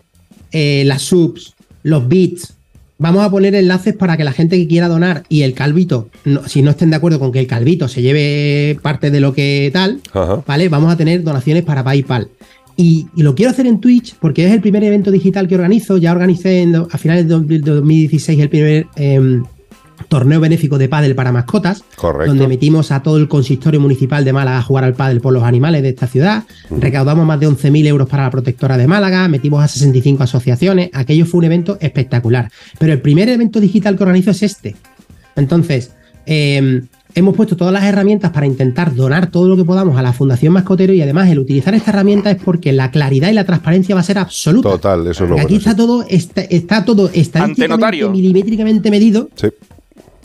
eh, 0.53 0.83
las 0.87 1.03
subs, 1.03 1.55
los 1.83 2.09
bits, 2.09 2.55
vamos 2.99 3.25
a 3.25 3.31
poner 3.31 3.55
enlaces 3.55 3.95
para 3.95 4.17
que 4.17 4.25
la 4.25 4.33
gente 4.33 4.57
que 4.57 4.67
quiera 4.67 4.88
donar 4.88 5.25
y 5.29 5.43
el 5.43 5.55
calvito, 5.55 6.09
si 6.47 6.62
no 6.62 6.71
estén 6.71 6.91
de 6.91 6.97
acuerdo 6.97 7.19
con 7.19 7.33
que 7.33 7.38
el 7.38 7.47
calvito 7.47 7.88
se 7.88 8.03
lleve 8.03 8.79
parte 8.83 9.11
de 9.11 9.21
lo 9.21 9.33
que 9.33 9.71
tal, 9.73 10.00
¿vale? 10.47 10.69
Vamos 10.69 10.93
a 10.93 10.97
tener 10.97 11.23
donaciones 11.23 11.65
para 11.65 11.85
PayPal. 11.85 12.29
Y, 12.77 13.09
lo 13.17 13.35
quiero 13.35 13.50
hacer 13.50 13.67
en 13.67 13.81
Twitch 13.81 14.15
porque 14.21 14.47
es 14.47 14.53
el 14.53 14.61
primer 14.61 14.85
evento 14.85 15.11
digital 15.11 15.49
que 15.49 15.57
organizo. 15.57 15.97
Ya 15.99 16.12
organicé 16.12 16.65
a 16.91 16.97
finales 16.97 17.27
de 17.27 17.59
2016 17.59 18.38
el 18.38 18.49
primer 18.49 18.87
em, 18.95 19.43
torneo 20.09 20.40
benéfico 20.40 20.78
de 20.78 20.88
pádel 20.88 21.14
para 21.14 21.33
mascotas, 21.33 21.85
donde 22.26 22.49
metimos 22.49 22.93
a 22.93 23.02
todo 23.02 23.17
el 23.17 23.28
consistorio 23.28 23.81
municipal 23.81 24.25
de 24.25 24.33
Málaga 24.33 24.59
a 24.59 24.62
jugar 24.62 24.85
al 24.85 24.95
pádel 24.95 25.21
por 25.21 25.33
los 25.33 25.43
animales 25.43 25.83
de 25.83 25.90
esta 25.90 26.07
ciudad, 26.07 26.45
recaudamos 26.71 27.26
más 27.26 27.40
de 27.40 27.49
11.000 27.49 27.87
euros 27.87 28.09
para 28.09 28.25
la 28.25 28.31
protectora 28.31 28.76
de 28.76 28.87
Málaga, 28.87 29.26
metimos 29.28 29.62
a 29.62 29.69
65 29.69 30.23
asociaciones, 30.23 30.90
aquello 30.93 31.26
fue 31.26 31.38
un 31.38 31.45
evento 31.45 31.78
espectacular. 31.81 32.50
Pero 32.78 32.93
el 32.93 33.00
primer 33.00 33.28
evento 33.28 33.61
digital 33.61 33.97
que 33.97 34.02
organizo 34.02 34.31
es 34.31 34.43
este. 34.43 34.76
Entonces, 35.37 35.93
em, 36.26 36.87
hemos 37.14 37.35
puesto 37.35 37.57
todas 37.57 37.73
las 37.73 37.85
herramientas 37.85 38.31
para 38.31 38.47
intentar 38.47 38.95
donar 38.95 39.31
todo 39.31 39.49
lo 39.49 39.57
que 39.57 39.64
podamos 39.64 39.97
a 39.97 40.02
la 40.02 40.12
Fundación 40.12 40.52
Mascotero 40.52 40.93
y 40.93 41.02
además 41.02 41.28
el 41.31 41.38
utilizar 41.38 41.75
esta 41.75 41.90
herramienta 41.90 42.31
es 42.31 42.43
porque 42.43 42.73
la 42.73 42.90
claridad 42.90 43.31
y 43.31 43.35
la 43.35 43.45
transparencia 43.45 43.95
va 43.95 44.02
a 44.02 44.05
ser 44.05 44.19
absoluta. 44.19 44.71
Total, 44.71 45.07
eso 45.07 45.26
no. 45.26 45.38
Aquí 45.38 45.57
está 45.57 45.75
todo, 45.75 46.05
está, 46.09 46.43
está 46.43 46.85
todo 46.85 47.11
estadísticamente, 47.12 48.09
milimétricamente 48.09 48.90
medido. 48.90 49.31
Sí 49.35 49.49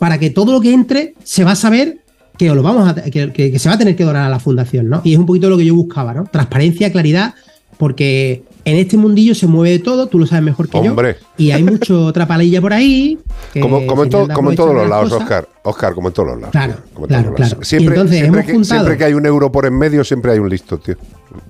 para 0.04 0.18
que 0.18 0.28
todo 0.28 0.52
lo 0.52 0.60
que 0.60 0.70
entre 0.70 1.14
se 1.24 1.44
va 1.44 1.52
a 1.52 1.56
saber 1.56 1.96
que, 2.36 2.50
lo 2.50 2.62
vamos 2.62 2.90
a, 2.90 2.94
que, 2.94 3.58
se 3.58 3.68
va 3.70 3.76
a 3.76 3.78
tener 3.78 3.96
que 3.96 4.04
donar 4.04 4.24
a 4.24 4.28
la 4.28 4.38
fundación, 4.38 4.90
¿no? 4.90 5.00
Y 5.02 5.14
es 5.14 5.18
un 5.18 5.24
poquito 5.24 5.48
lo 5.48 5.56
que 5.56 5.64
yo 5.64 5.74
buscaba, 5.74 6.12
¿no? 6.12 6.24
Transparencia, 6.24 6.92
claridad, 6.92 7.34
porque 7.78 8.42
en 8.66 8.76
este 8.76 8.98
mundillo 8.98 9.34
se 9.34 9.46
mueve 9.46 9.70
de 9.70 9.78
todo, 9.78 10.06
tú 10.08 10.18
lo 10.18 10.26
sabes 10.26 10.44
mejor 10.44 10.68
que 10.68 10.84
yo. 10.84 10.94
Y 11.38 11.52
hay 11.52 11.62
mucho 11.64 12.12
trapalilla 12.12 12.60
por 12.60 12.74
ahí. 12.74 13.18
Como, 13.58 13.86
como, 13.86 14.02
en 14.02 14.10
todos 14.10 14.74
los 14.74 14.86
lados, 14.86 15.10
Oscar. 15.10 15.48
Oscar, 15.62 15.94
como 15.94 16.08
en 16.08 16.12
todos 16.12 16.28
los 16.28 16.36
lados. 16.38 16.52
Claro, 16.52 16.74
claro, 17.08 17.32
claro. 17.32 17.58
Siempre, 17.62 17.94
que, 17.94 18.62
siempre 18.62 18.98
que 18.98 19.04
hay 19.04 19.14
un 19.14 19.24
euro 19.24 19.50
por 19.50 19.64
en 19.64 19.78
medio, 19.78 20.04
siempre 20.04 20.32
hay 20.32 20.38
un 20.38 20.50
listo, 20.50 20.76
tío. 20.76 20.96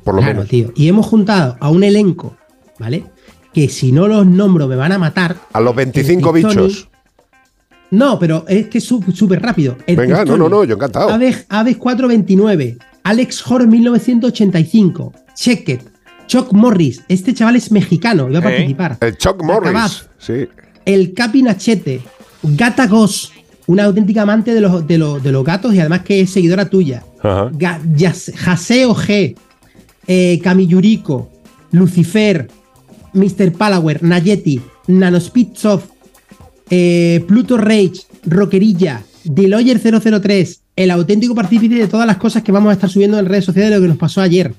Por 0.04 0.14
lo 0.14 0.23
menos. 0.23 0.46
tío. 0.46 0.70
Y 0.76 0.87
hemos 0.87 1.06
juntado 1.06 1.56
a 1.58 1.70
un 1.70 1.82
elenco, 1.82 2.37
¿vale? 2.78 3.02
Que 3.52 3.68
si 3.68 3.90
no 3.90 4.06
los 4.06 4.25
nombro 4.25 4.68
me 4.68 4.76
van 4.76 4.92
a 4.92 4.99
matar. 4.99 5.38
A 5.52 5.61
los 5.61 5.75
25 5.75 6.32
bichos. 6.32 6.88
No, 7.94 8.18
pero 8.18 8.44
es 8.48 8.68
que 8.68 8.78
es 8.78 8.84
súper 8.84 9.40
rápido. 9.40 9.76
Venga, 9.86 10.24
no, 10.24 10.36
no, 10.36 10.48
no, 10.48 10.64
yo 10.64 10.74
encantado. 10.74 11.10
Aves, 11.10 11.46
429, 11.76 12.76
Alex 13.04 13.46
Hor 13.46 13.66
1985, 13.66 15.12
Checket, 15.34 15.82
Chuck 16.26 16.52
Morris. 16.52 17.02
Este 17.08 17.32
chaval 17.32 17.56
es 17.56 17.70
mexicano, 17.70 18.28
iba 18.28 18.40
a 18.40 18.42
participar. 18.42 18.98
El 19.00 19.16
Chuck 19.16 19.42
Morris, 19.42 20.06
sí. 20.18 20.48
El 20.84 21.14
Capi 21.14 21.42
Nachete, 21.42 22.02
Gata 22.42 22.86
Goss, 22.86 23.32
una 23.66 23.84
auténtica 23.84 24.22
amante 24.22 24.52
de 24.54 24.60
los, 24.60 24.86
de, 24.86 24.98
los, 24.98 25.44
gatos 25.44 25.74
y 25.74 25.80
además 25.80 26.02
que 26.02 26.20
es 26.20 26.30
seguidora 26.30 26.68
tuya. 26.68 27.04
Jaseo 27.22 28.94
G, 28.94 29.36
eh, 30.06 30.40
Camillurico, 30.42 31.30
Lucifer, 31.70 32.50
Mr. 33.14 33.52
Palawer, 33.52 34.02
Nayeti, 34.02 34.60
Nanospeedsoft, 34.88 35.93
eh, 36.71 37.25
Pluto 37.26 37.56
Rage, 37.56 38.02
Rockerilla, 38.25 39.02
Deloyer 39.25 39.80
003, 39.80 40.61
el 40.76 40.90
auténtico 40.90 41.35
partícipe 41.35 41.75
de 41.75 41.88
todas 41.88 42.06
las 42.06 42.16
cosas 42.16 42.42
que 42.42 42.52
vamos 42.52 42.71
a 42.71 42.75
estar 42.75 42.90
subiendo 42.90 43.18
en 43.18 43.26
redes 43.26 43.44
sociales 43.44 43.71
de 43.71 43.76
lo 43.76 43.83
que 43.83 43.88
nos 43.88 43.99
pasó 43.99 44.21
ayer. 44.21 44.54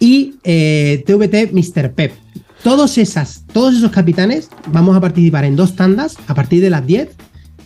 Y 0.00 0.34
eh, 0.44 1.02
TVT 1.06 1.52
Mr. 1.52 1.92
Pep. 1.92 2.12
Todos, 2.62 2.98
esas, 2.98 3.44
todos 3.52 3.76
esos 3.76 3.90
capitanes 3.90 4.48
vamos 4.72 4.96
a 4.96 5.00
participar 5.00 5.44
en 5.44 5.54
dos 5.54 5.76
tandas 5.76 6.16
a 6.26 6.34
partir 6.34 6.60
de 6.60 6.70
las 6.70 6.84
10 6.86 7.10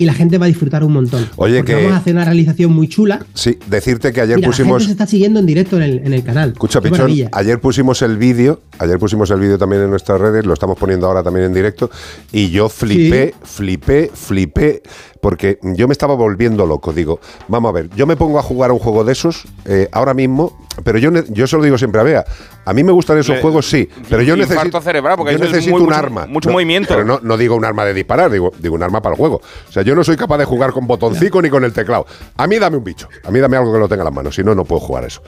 y 0.02 0.04
la 0.04 0.14
gente 0.14 0.36
va 0.36 0.46
a 0.46 0.48
disfrutar 0.48 0.82
un 0.82 0.92
montón. 0.92 1.28
Oye, 1.36 1.64
que 1.64 1.76
vamos 1.76 1.92
a 1.92 1.98
hacer 1.98 2.14
una 2.14 2.24
realización 2.24 2.72
muy 2.72 2.88
chula. 2.88 3.24
Sí, 3.34 3.58
decirte 3.68 4.12
que 4.12 4.20
ayer 4.20 4.40
pusimos. 4.40 4.72
La 4.72 4.78
gente 4.80 4.84
se 4.86 4.90
está 4.92 5.06
siguiendo 5.06 5.38
en 5.38 5.46
directo 5.46 5.80
en 5.80 6.12
el, 6.12 6.24
canal. 6.24 6.50
Escucha, 6.50 6.80
Pichón, 6.80 7.10
ayer 7.30 7.60
pusimos 7.60 8.02
el 8.02 8.16
vídeo, 8.16 8.60
ayer 8.78 8.98
pusimos 8.98 9.30
el 9.30 9.38
vídeo 9.38 9.58
también 9.58 9.82
en 9.82 9.90
nuestras 9.90 10.20
redes, 10.20 10.44
lo 10.44 10.54
estamos 10.54 10.76
poniendo 10.76 11.06
ahora 11.06 11.22
también 11.22 11.46
en 11.46 11.54
directo, 11.54 11.88
y 12.32 12.50
yo 12.50 12.68
flipé, 12.68 13.34
flipé, 13.44 14.10
flipé 14.12 14.82
porque 15.22 15.60
yo 15.62 15.86
me 15.86 15.92
estaba 15.92 16.16
volviendo 16.16 16.66
loco. 16.66 16.92
Digo, 16.92 17.20
vamos 17.46 17.68
a 17.68 17.72
ver, 17.72 17.88
yo 17.94 18.08
me 18.08 18.16
pongo 18.16 18.40
a 18.40 18.42
jugar 18.42 18.72
un 18.72 18.80
juego 18.80 19.04
de 19.04 19.12
esos 19.12 19.44
eh, 19.64 19.88
ahora 19.92 20.14
mismo, 20.14 20.58
pero 20.82 20.98
yo, 20.98 21.12
yo 21.28 21.46
se 21.46 21.56
lo 21.56 21.62
digo 21.62 21.78
siempre 21.78 22.00
a 22.00 22.04
Bea. 22.04 22.24
A 22.64 22.72
mí 22.72 22.82
me 22.82 22.90
gustan 22.90 23.18
esos 23.18 23.38
juegos, 23.38 23.70
sí, 23.70 23.88
pero 24.10 24.22
yo 24.22 24.34
necesito, 24.34 24.80
cerebral 24.80 25.16
porque 25.16 25.34
yo 25.34 25.38
necesito 25.38 25.76
un 25.76 25.92
arma. 25.92 26.26
Mucho 26.26 26.50
movimiento. 26.50 26.88
Pero 26.88 27.04
no, 27.04 27.20
no, 27.22 27.36
digo 27.36 27.54
un 27.54 27.64
arma 27.64 27.84
de 27.84 27.94
disparar, 27.94 28.32
digo, 28.32 28.52
digo 28.58 28.74
un 28.74 28.82
arma 28.82 29.00
para 29.00 29.14
el 29.14 29.18
juego. 29.18 29.40
O 29.68 29.72
sea, 29.72 29.84
yo 29.84 29.94
no 29.94 30.02
soy 30.02 30.16
capaz 30.16 30.38
de 30.38 30.44
jugar 30.44 30.72
con 30.72 30.88
botoncito 30.88 31.40
ni 31.40 31.50
con 31.50 31.62
el 31.62 31.72
teclado. 31.72 32.04
A 32.36 32.48
mí 32.48 32.58
dame 32.58 32.76
un 32.76 32.84
bicho, 32.84 33.08
a 33.22 33.30
mí 33.30 33.38
dame 33.38 33.56
algo 33.56 33.72
que 33.72 33.78
lo 33.78 33.88
tenga 33.88 34.02
en 34.02 34.06
las 34.06 34.14
manos, 34.14 34.34
si 34.34 34.42
no, 34.42 34.56
no 34.56 34.64
puedo 34.64 34.80
jugar 34.80 35.04
eso. 35.04 35.22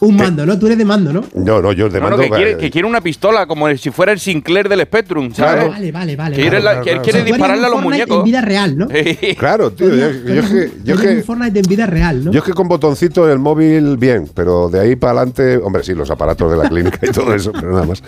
Un 0.00 0.16
mando, 0.16 0.46
¿no? 0.46 0.58
Tú 0.58 0.66
eres 0.66 0.78
de 0.78 0.84
mando, 0.84 1.12
¿no? 1.12 1.24
No, 1.34 1.60
no, 1.60 1.72
yo 1.72 1.88
de 1.88 2.00
mando. 2.00 2.18
que, 2.18 2.70
quiere, 2.70 2.86
una 2.86 3.00
pistola, 3.00 3.46
como 3.46 3.68
si 3.76 3.90
fuera 3.90 4.12
el 4.12 4.20
Sinclair 4.20 4.68
del 4.68 4.82
Spectrum, 4.82 5.34
¿sabes? 5.34 5.68
Vale, 5.68 5.90
vale, 5.90 6.16
vale. 6.16 6.36
Quiere, 6.36 6.60
quiere 7.02 7.24
dispararle 7.24 7.66
a 7.66 7.70
los 7.70 7.82
muñecos. 7.82 8.18
En 8.18 8.24
vida 8.24 8.40
real, 8.40 8.78
¿no? 8.78 8.86
claro, 9.36 9.70
tío. 9.72 9.88
Yo, 9.88 10.10
yo, 10.10 10.40
es 10.40 10.50
que. 10.50 10.72
Yo 10.84 10.96
que 10.96 11.22
Fortnite 11.22 11.58
en 11.58 11.66
vida 11.66 11.86
real, 11.86 12.24
¿no? 12.24 12.32
Yo 12.32 12.40
es 12.40 12.44
que 12.44 12.52
con 12.52 12.68
botoncito 12.68 13.24
en 13.26 13.32
el 13.32 13.38
móvil, 13.38 13.96
bien, 13.96 14.28
pero 14.34 14.68
de 14.68 14.80
ahí 14.80 14.96
para 14.96 15.12
adelante. 15.20 15.56
Hombre, 15.58 15.82
sí, 15.82 15.94
los 15.94 16.10
aparatos 16.10 16.50
de 16.50 16.56
la 16.56 16.68
clínica 16.68 16.98
y 17.02 17.10
todo 17.10 17.34
eso, 17.34 17.52
pero 17.52 17.72
nada 17.72 17.86
más. 17.86 18.02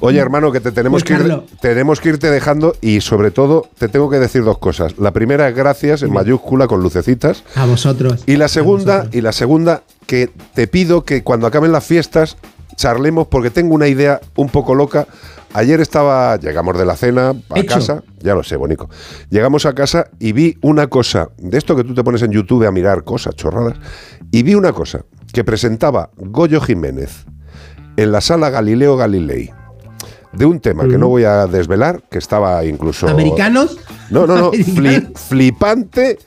Oye, 0.00 0.18
hermano, 0.18 0.52
que 0.52 0.60
te 0.60 0.72
tenemos, 0.72 1.02
pues, 1.02 1.18
que 1.18 1.26
ir, 1.26 1.40
tenemos 1.60 2.00
que 2.00 2.10
irte 2.10 2.30
dejando 2.30 2.74
y 2.80 3.00
sobre 3.00 3.30
todo 3.30 3.68
te 3.78 3.88
tengo 3.88 4.10
que 4.10 4.18
decir 4.18 4.44
dos 4.44 4.58
cosas. 4.58 4.98
La 4.98 5.12
primera 5.12 5.48
es 5.48 5.56
gracias 5.56 6.02
en 6.02 6.12
mayúscula 6.12 6.66
con 6.66 6.82
lucecitas. 6.82 7.44
A 7.54 7.66
vosotros. 7.66 8.22
Y 8.26 8.36
la 8.36 8.48
segunda, 8.48 9.08
y 9.12 9.20
la 9.20 9.32
segunda, 9.32 9.82
que 10.06 10.30
te 10.54 10.66
pido 10.66 11.04
que 11.04 11.22
cuando 11.22 11.46
acaben 11.46 11.72
las 11.72 11.84
fiestas 11.84 12.36
charlemos 12.76 13.26
porque 13.28 13.50
tengo 13.50 13.74
una 13.74 13.88
idea 13.88 14.20
un 14.36 14.48
poco 14.48 14.74
loca. 14.74 15.06
Ayer 15.54 15.80
estaba, 15.80 16.36
llegamos 16.36 16.78
de 16.78 16.86
la 16.86 16.96
cena 16.96 17.34
a 17.50 17.62
casa, 17.64 18.02
ya 18.20 18.34
lo 18.34 18.42
sé, 18.42 18.56
Bonico. 18.56 18.88
Llegamos 19.28 19.66
a 19.66 19.74
casa 19.74 20.06
y 20.18 20.32
vi 20.32 20.56
una 20.62 20.86
cosa, 20.86 21.28
de 21.36 21.58
esto 21.58 21.76
que 21.76 21.84
tú 21.84 21.94
te 21.94 22.02
pones 22.02 22.22
en 22.22 22.32
YouTube 22.32 22.66
a 22.66 22.72
mirar 22.72 23.04
cosas, 23.04 23.34
chorradas, 23.34 23.76
y 24.30 24.42
vi 24.42 24.54
una 24.54 24.72
cosa 24.72 25.04
que 25.32 25.44
presentaba 25.44 26.10
Goyo 26.16 26.60
Jiménez 26.60 27.26
en 27.96 28.12
la 28.12 28.22
sala 28.22 28.48
Galileo 28.48 28.96
Galilei 28.96 29.52
de 30.32 30.46
un 30.46 30.60
tema 30.60 30.88
que 30.88 30.98
no 30.98 31.08
voy 31.08 31.24
a 31.24 31.46
desvelar, 31.46 32.02
que 32.10 32.18
estaba 32.18 32.64
incluso... 32.64 33.06
¿Americanos? 33.08 33.78
No, 34.10 34.26
no, 34.26 34.36
no, 34.36 34.52
flipante, 35.14 36.18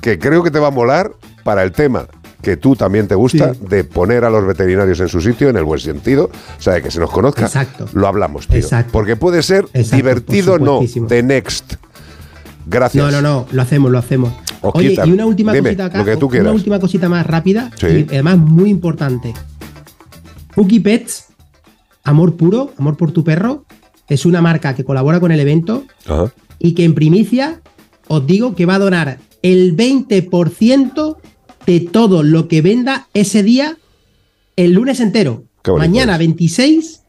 que 0.00 0.18
creo 0.18 0.42
que 0.42 0.50
te 0.50 0.60
va 0.60 0.68
a 0.68 0.70
molar 0.70 1.12
para 1.42 1.64
el 1.64 1.72
tema 1.72 2.06
que 2.42 2.56
tú 2.56 2.76
también 2.76 3.08
te 3.08 3.14
gusta, 3.14 3.52
de 3.52 3.84
poner 3.84 4.24
a 4.24 4.30
los 4.30 4.46
veterinarios 4.46 5.00
en 5.00 5.08
su 5.08 5.20
sitio, 5.20 5.48
en 5.48 5.56
el 5.56 5.64
buen 5.64 5.80
sentido, 5.80 6.30
o 6.58 6.62
sea, 6.62 6.74
de 6.74 6.82
que 6.82 6.90
se 6.90 7.00
nos 7.00 7.10
conozca, 7.10 7.46
Exacto. 7.46 7.86
lo 7.92 8.06
hablamos, 8.06 8.46
tío. 8.46 8.58
Exacto. 8.58 8.92
Porque 8.92 9.16
puede 9.16 9.42
ser 9.42 9.66
divertido, 9.72 10.58
no, 10.58 10.80
the 11.08 11.22
next. 11.22 11.74
Gracias. 12.66 13.04
No, 13.04 13.10
no, 13.10 13.20
no, 13.22 13.46
lo 13.50 13.62
hacemos, 13.62 13.90
lo 13.90 13.98
hacemos. 13.98 14.32
Oye, 14.60 14.96
y 15.04 15.10
una 15.10 15.26
última 15.26 15.56
cosita 15.56 15.86
acá, 15.86 16.02
una 16.02 16.52
última 16.52 16.78
cosita 16.78 17.08
más 17.08 17.26
rápida, 17.26 17.70
y 17.82 18.02
además 18.08 18.38
muy 18.38 18.70
importante. 18.70 19.32
Cookie 20.54 20.80
Pets, 20.80 21.26
amor 22.04 22.36
puro, 22.36 22.72
amor 22.78 22.96
por 22.96 23.12
tu 23.12 23.24
perro, 23.24 23.64
es 24.08 24.26
una 24.26 24.40
marca 24.40 24.74
que 24.74 24.84
colabora 24.84 25.20
con 25.20 25.32
el 25.32 25.40
evento 25.40 25.84
y 26.58 26.72
que 26.72 26.84
en 26.84 26.94
primicia 26.94 27.60
os 28.08 28.26
digo 28.26 28.54
que 28.54 28.66
va 28.66 28.76
a 28.76 28.78
donar 28.78 29.18
el 29.42 29.76
20% 29.76 31.16
de 31.68 31.80
todo 31.80 32.22
lo 32.22 32.48
que 32.48 32.62
venda 32.62 33.08
ese 33.12 33.42
día, 33.42 33.76
el 34.56 34.72
lunes 34.72 35.00
entero. 35.00 35.44
Mañana 35.76 36.16
26, 36.16 37.02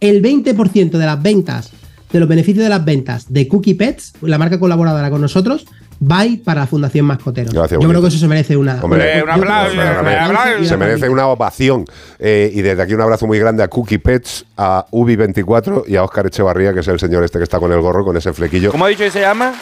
el 0.00 0.22
20% 0.22 0.92
de 0.92 1.04
las 1.04 1.22
ventas, 1.22 1.70
de 2.10 2.20
los 2.20 2.26
beneficios 2.26 2.64
de 2.64 2.70
las 2.70 2.82
ventas 2.82 3.26
de 3.28 3.46
Cookie 3.46 3.74
Pets, 3.74 4.14
la 4.22 4.38
marca 4.38 4.58
colaboradora 4.58 5.10
con 5.10 5.20
nosotros, 5.20 5.66
va 6.02 6.24
para 6.42 6.62
la 6.62 6.66
Fundación 6.66 7.04
Mascotero. 7.04 7.52
Yo 7.52 7.78
creo 7.78 8.00
que 8.00 8.08
eso 8.08 8.16
se 8.16 8.26
merece 8.26 8.56
una. 8.56 8.80
Se 8.80 10.76
merece 10.78 11.10
una 11.10 11.26
ovación. 11.26 11.84
Eh, 12.18 12.50
y 12.54 12.62
desde 12.62 12.80
aquí 12.80 12.94
un 12.94 13.02
abrazo 13.02 13.26
muy 13.26 13.38
grande 13.38 13.64
a 13.64 13.68
Cookie 13.68 13.98
Pets, 13.98 14.46
a 14.56 14.86
Ubi24 14.92 15.84
y 15.88 15.96
a 15.96 16.04
Oscar 16.04 16.28
Echevarría, 16.28 16.72
que 16.72 16.80
es 16.80 16.88
el 16.88 16.98
señor 16.98 17.22
este 17.22 17.36
que 17.36 17.44
está 17.44 17.58
con 17.58 17.70
el 17.70 17.82
gorro, 17.82 18.02
con 18.02 18.16
ese 18.16 18.32
flequillo. 18.32 18.70
¿Cómo 18.70 18.86
ha 18.86 18.88
dicho 18.88 19.04
que 19.04 19.10
se 19.10 19.20
llama? 19.20 19.52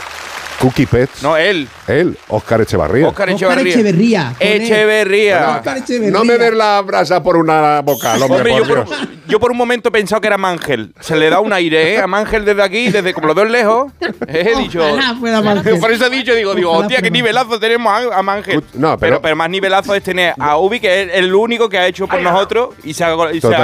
Cookie 0.60 0.86
Pets. 0.86 1.22
No, 1.22 1.36
él. 1.36 1.68
Él, 1.86 2.16
Oscar 2.28 2.60
Echevarría. 2.62 3.08
Oscar 3.08 3.30
Echevarría. 3.30 4.34
Echeverría. 4.38 5.62
No 6.10 6.24
me 6.24 6.38
des 6.38 6.54
la 6.54 6.80
brasa 6.82 7.22
por 7.22 7.36
una 7.36 7.80
boca, 7.80 8.14
hombre, 8.14 8.56
yo, 8.56 8.66
por, 8.66 8.86
yo, 9.28 9.40
por, 9.40 9.50
un 9.50 9.56
momento 9.56 9.88
he 9.88 9.92
pensado 9.92 10.20
que 10.20 10.26
era 10.26 10.38
Mangel. 10.38 10.92
Se 11.00 11.16
le 11.16 11.30
da 11.30 11.40
un 11.40 11.52
aire, 11.52 11.94
¿eh? 11.94 11.98
A 11.98 12.06
Mangel 12.06 12.44
desde 12.44 12.62
aquí, 12.62 12.90
desde 12.90 13.14
como 13.14 13.28
lo 13.28 13.34
veo 13.34 13.44
lejos. 13.44 13.92
He 14.28 14.56
dicho. 14.56 14.80
por 15.80 15.92
eso 15.92 16.06
he 16.06 16.10
dicho, 16.10 16.34
digo, 16.34 16.54
digo, 16.54 16.72
hostia, 16.72 17.00
qué 17.00 17.10
nivelazo 17.10 17.58
tenemos 17.58 17.92
a, 18.12 18.22
Mangel. 18.22 18.62
No, 18.74 18.98
pero, 18.98 19.20
pero, 19.20 19.36
más 19.36 19.50
nivelazo 19.50 19.94
es 19.94 20.02
tener 20.02 20.34
a 20.38 20.58
Ubi, 20.58 20.80
que 20.80 21.02
es 21.02 21.08
el 21.14 21.34
único 21.34 21.68
que 21.68 21.78
ha 21.78 21.86
hecho 21.86 22.06
por 22.06 22.20
nosotros 22.20 22.74
y 22.82 22.94
se 22.94 23.04
ha, 23.04 23.12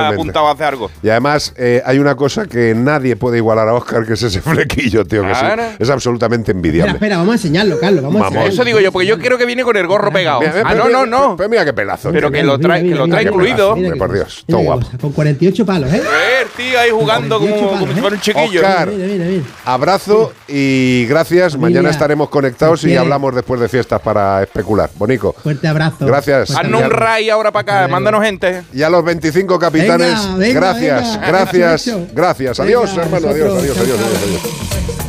apuntado 0.09 0.49
a 0.49 0.53
hacer 0.53 0.67
algo. 0.67 0.91
Y 1.03 1.09
además, 1.09 1.55
eh, 1.57 1.83
hay 1.85 1.99
una 1.99 2.15
cosa 2.15 2.47
que 2.47 2.75
nadie 2.75 3.17
puede 3.17 3.39
igualar 3.39 3.69
a 3.69 3.75
Oscar, 3.75 4.07
que 4.07 4.15
es 4.15 4.23
ese 4.23 4.41
flequillo, 4.43 5.05
tío, 5.05 5.23
que 5.23 5.33
es 5.79 5.91
absolutamente 5.91 6.53
envidiable. 6.53 6.95
Espera, 6.95 7.19
vamos 7.19 7.33
a 7.33 7.37
enseñarlo, 7.37 7.79
Carlos. 7.79 8.03
Vamos, 8.03 8.23
a 8.23 8.27
enseñarlo. 8.27 8.53
Eso 8.53 8.65
digo 8.65 8.81
yo, 8.81 8.93
porque 8.93 9.07
yo 9.07 9.19
creo 9.19 9.39
que 9.39 9.47
viene 9.47 9.63
con 9.63 9.77
el 9.77 9.87
gorro 9.87 10.13
pegado. 10.13 10.41
ah, 10.65 10.75
no, 10.75 10.89
no, 10.89 11.07
no. 11.07 11.37
Pero 11.37 11.49
mira 11.49 11.65
qué 11.65 11.73
pelazo. 11.73 12.11
Pero 12.13 12.31
que 12.31 12.43
lo 12.43 12.59
trae, 12.59 12.83
que 12.83 12.95
lo 12.95 13.07
trae 13.09 13.25
incluido. 13.25 13.77
por 13.99 14.13
Dios, 14.13 14.45
todo 14.47 14.61
guapo. 14.61 14.87
Con 15.01 15.13
48 15.13 15.50
palos, 15.67 15.93
¿eh? 15.93 16.01
Ver, 16.01 16.49
tío, 16.57 16.79
ahí 16.79 16.91
jugando 16.91 17.39
como, 17.39 17.57
como 17.57 17.87
si 17.93 18.01
fuera 18.01 18.17
un 18.17 18.21
chiquillo. 18.21 18.61
Oscar, 18.61 18.89
abrazo 19.65 20.33
y 20.49 21.07
gracias. 21.07 21.57
Mañana 21.57 21.91
estaremos 21.91 22.29
conectados 22.29 22.85
y 22.85 22.97
hablamos 22.97 23.35
después 23.35 23.61
de 23.61 23.69
fiestas 23.69 24.01
para 24.01 24.43
especular. 24.43 24.91
Bonico. 24.97 25.35
Fuerte 25.43 25.69
abrazo. 25.69 26.07
Gracias. 26.07 26.51
Haznos 26.51 26.83
un 26.83 26.91
ray 26.91 27.31
ahora 27.31 27.53
para 27.53 27.83
acá, 27.83 27.89
mándanos 27.89 28.23
gente. 28.23 28.63
Y 28.73 28.83
a 28.83 28.91
los 28.91 29.05
25 29.05 29.59
capitanes, 29.59 30.19
gracias, 30.53 31.21
gracias, 31.21 31.91
gracias. 32.13 32.61
Adiós, 32.61 32.97
hermano, 32.97 33.29
adiós, 33.29 33.59
adiós, 33.59 33.79
adiós. 33.79 33.99
adiós. 33.99 34.91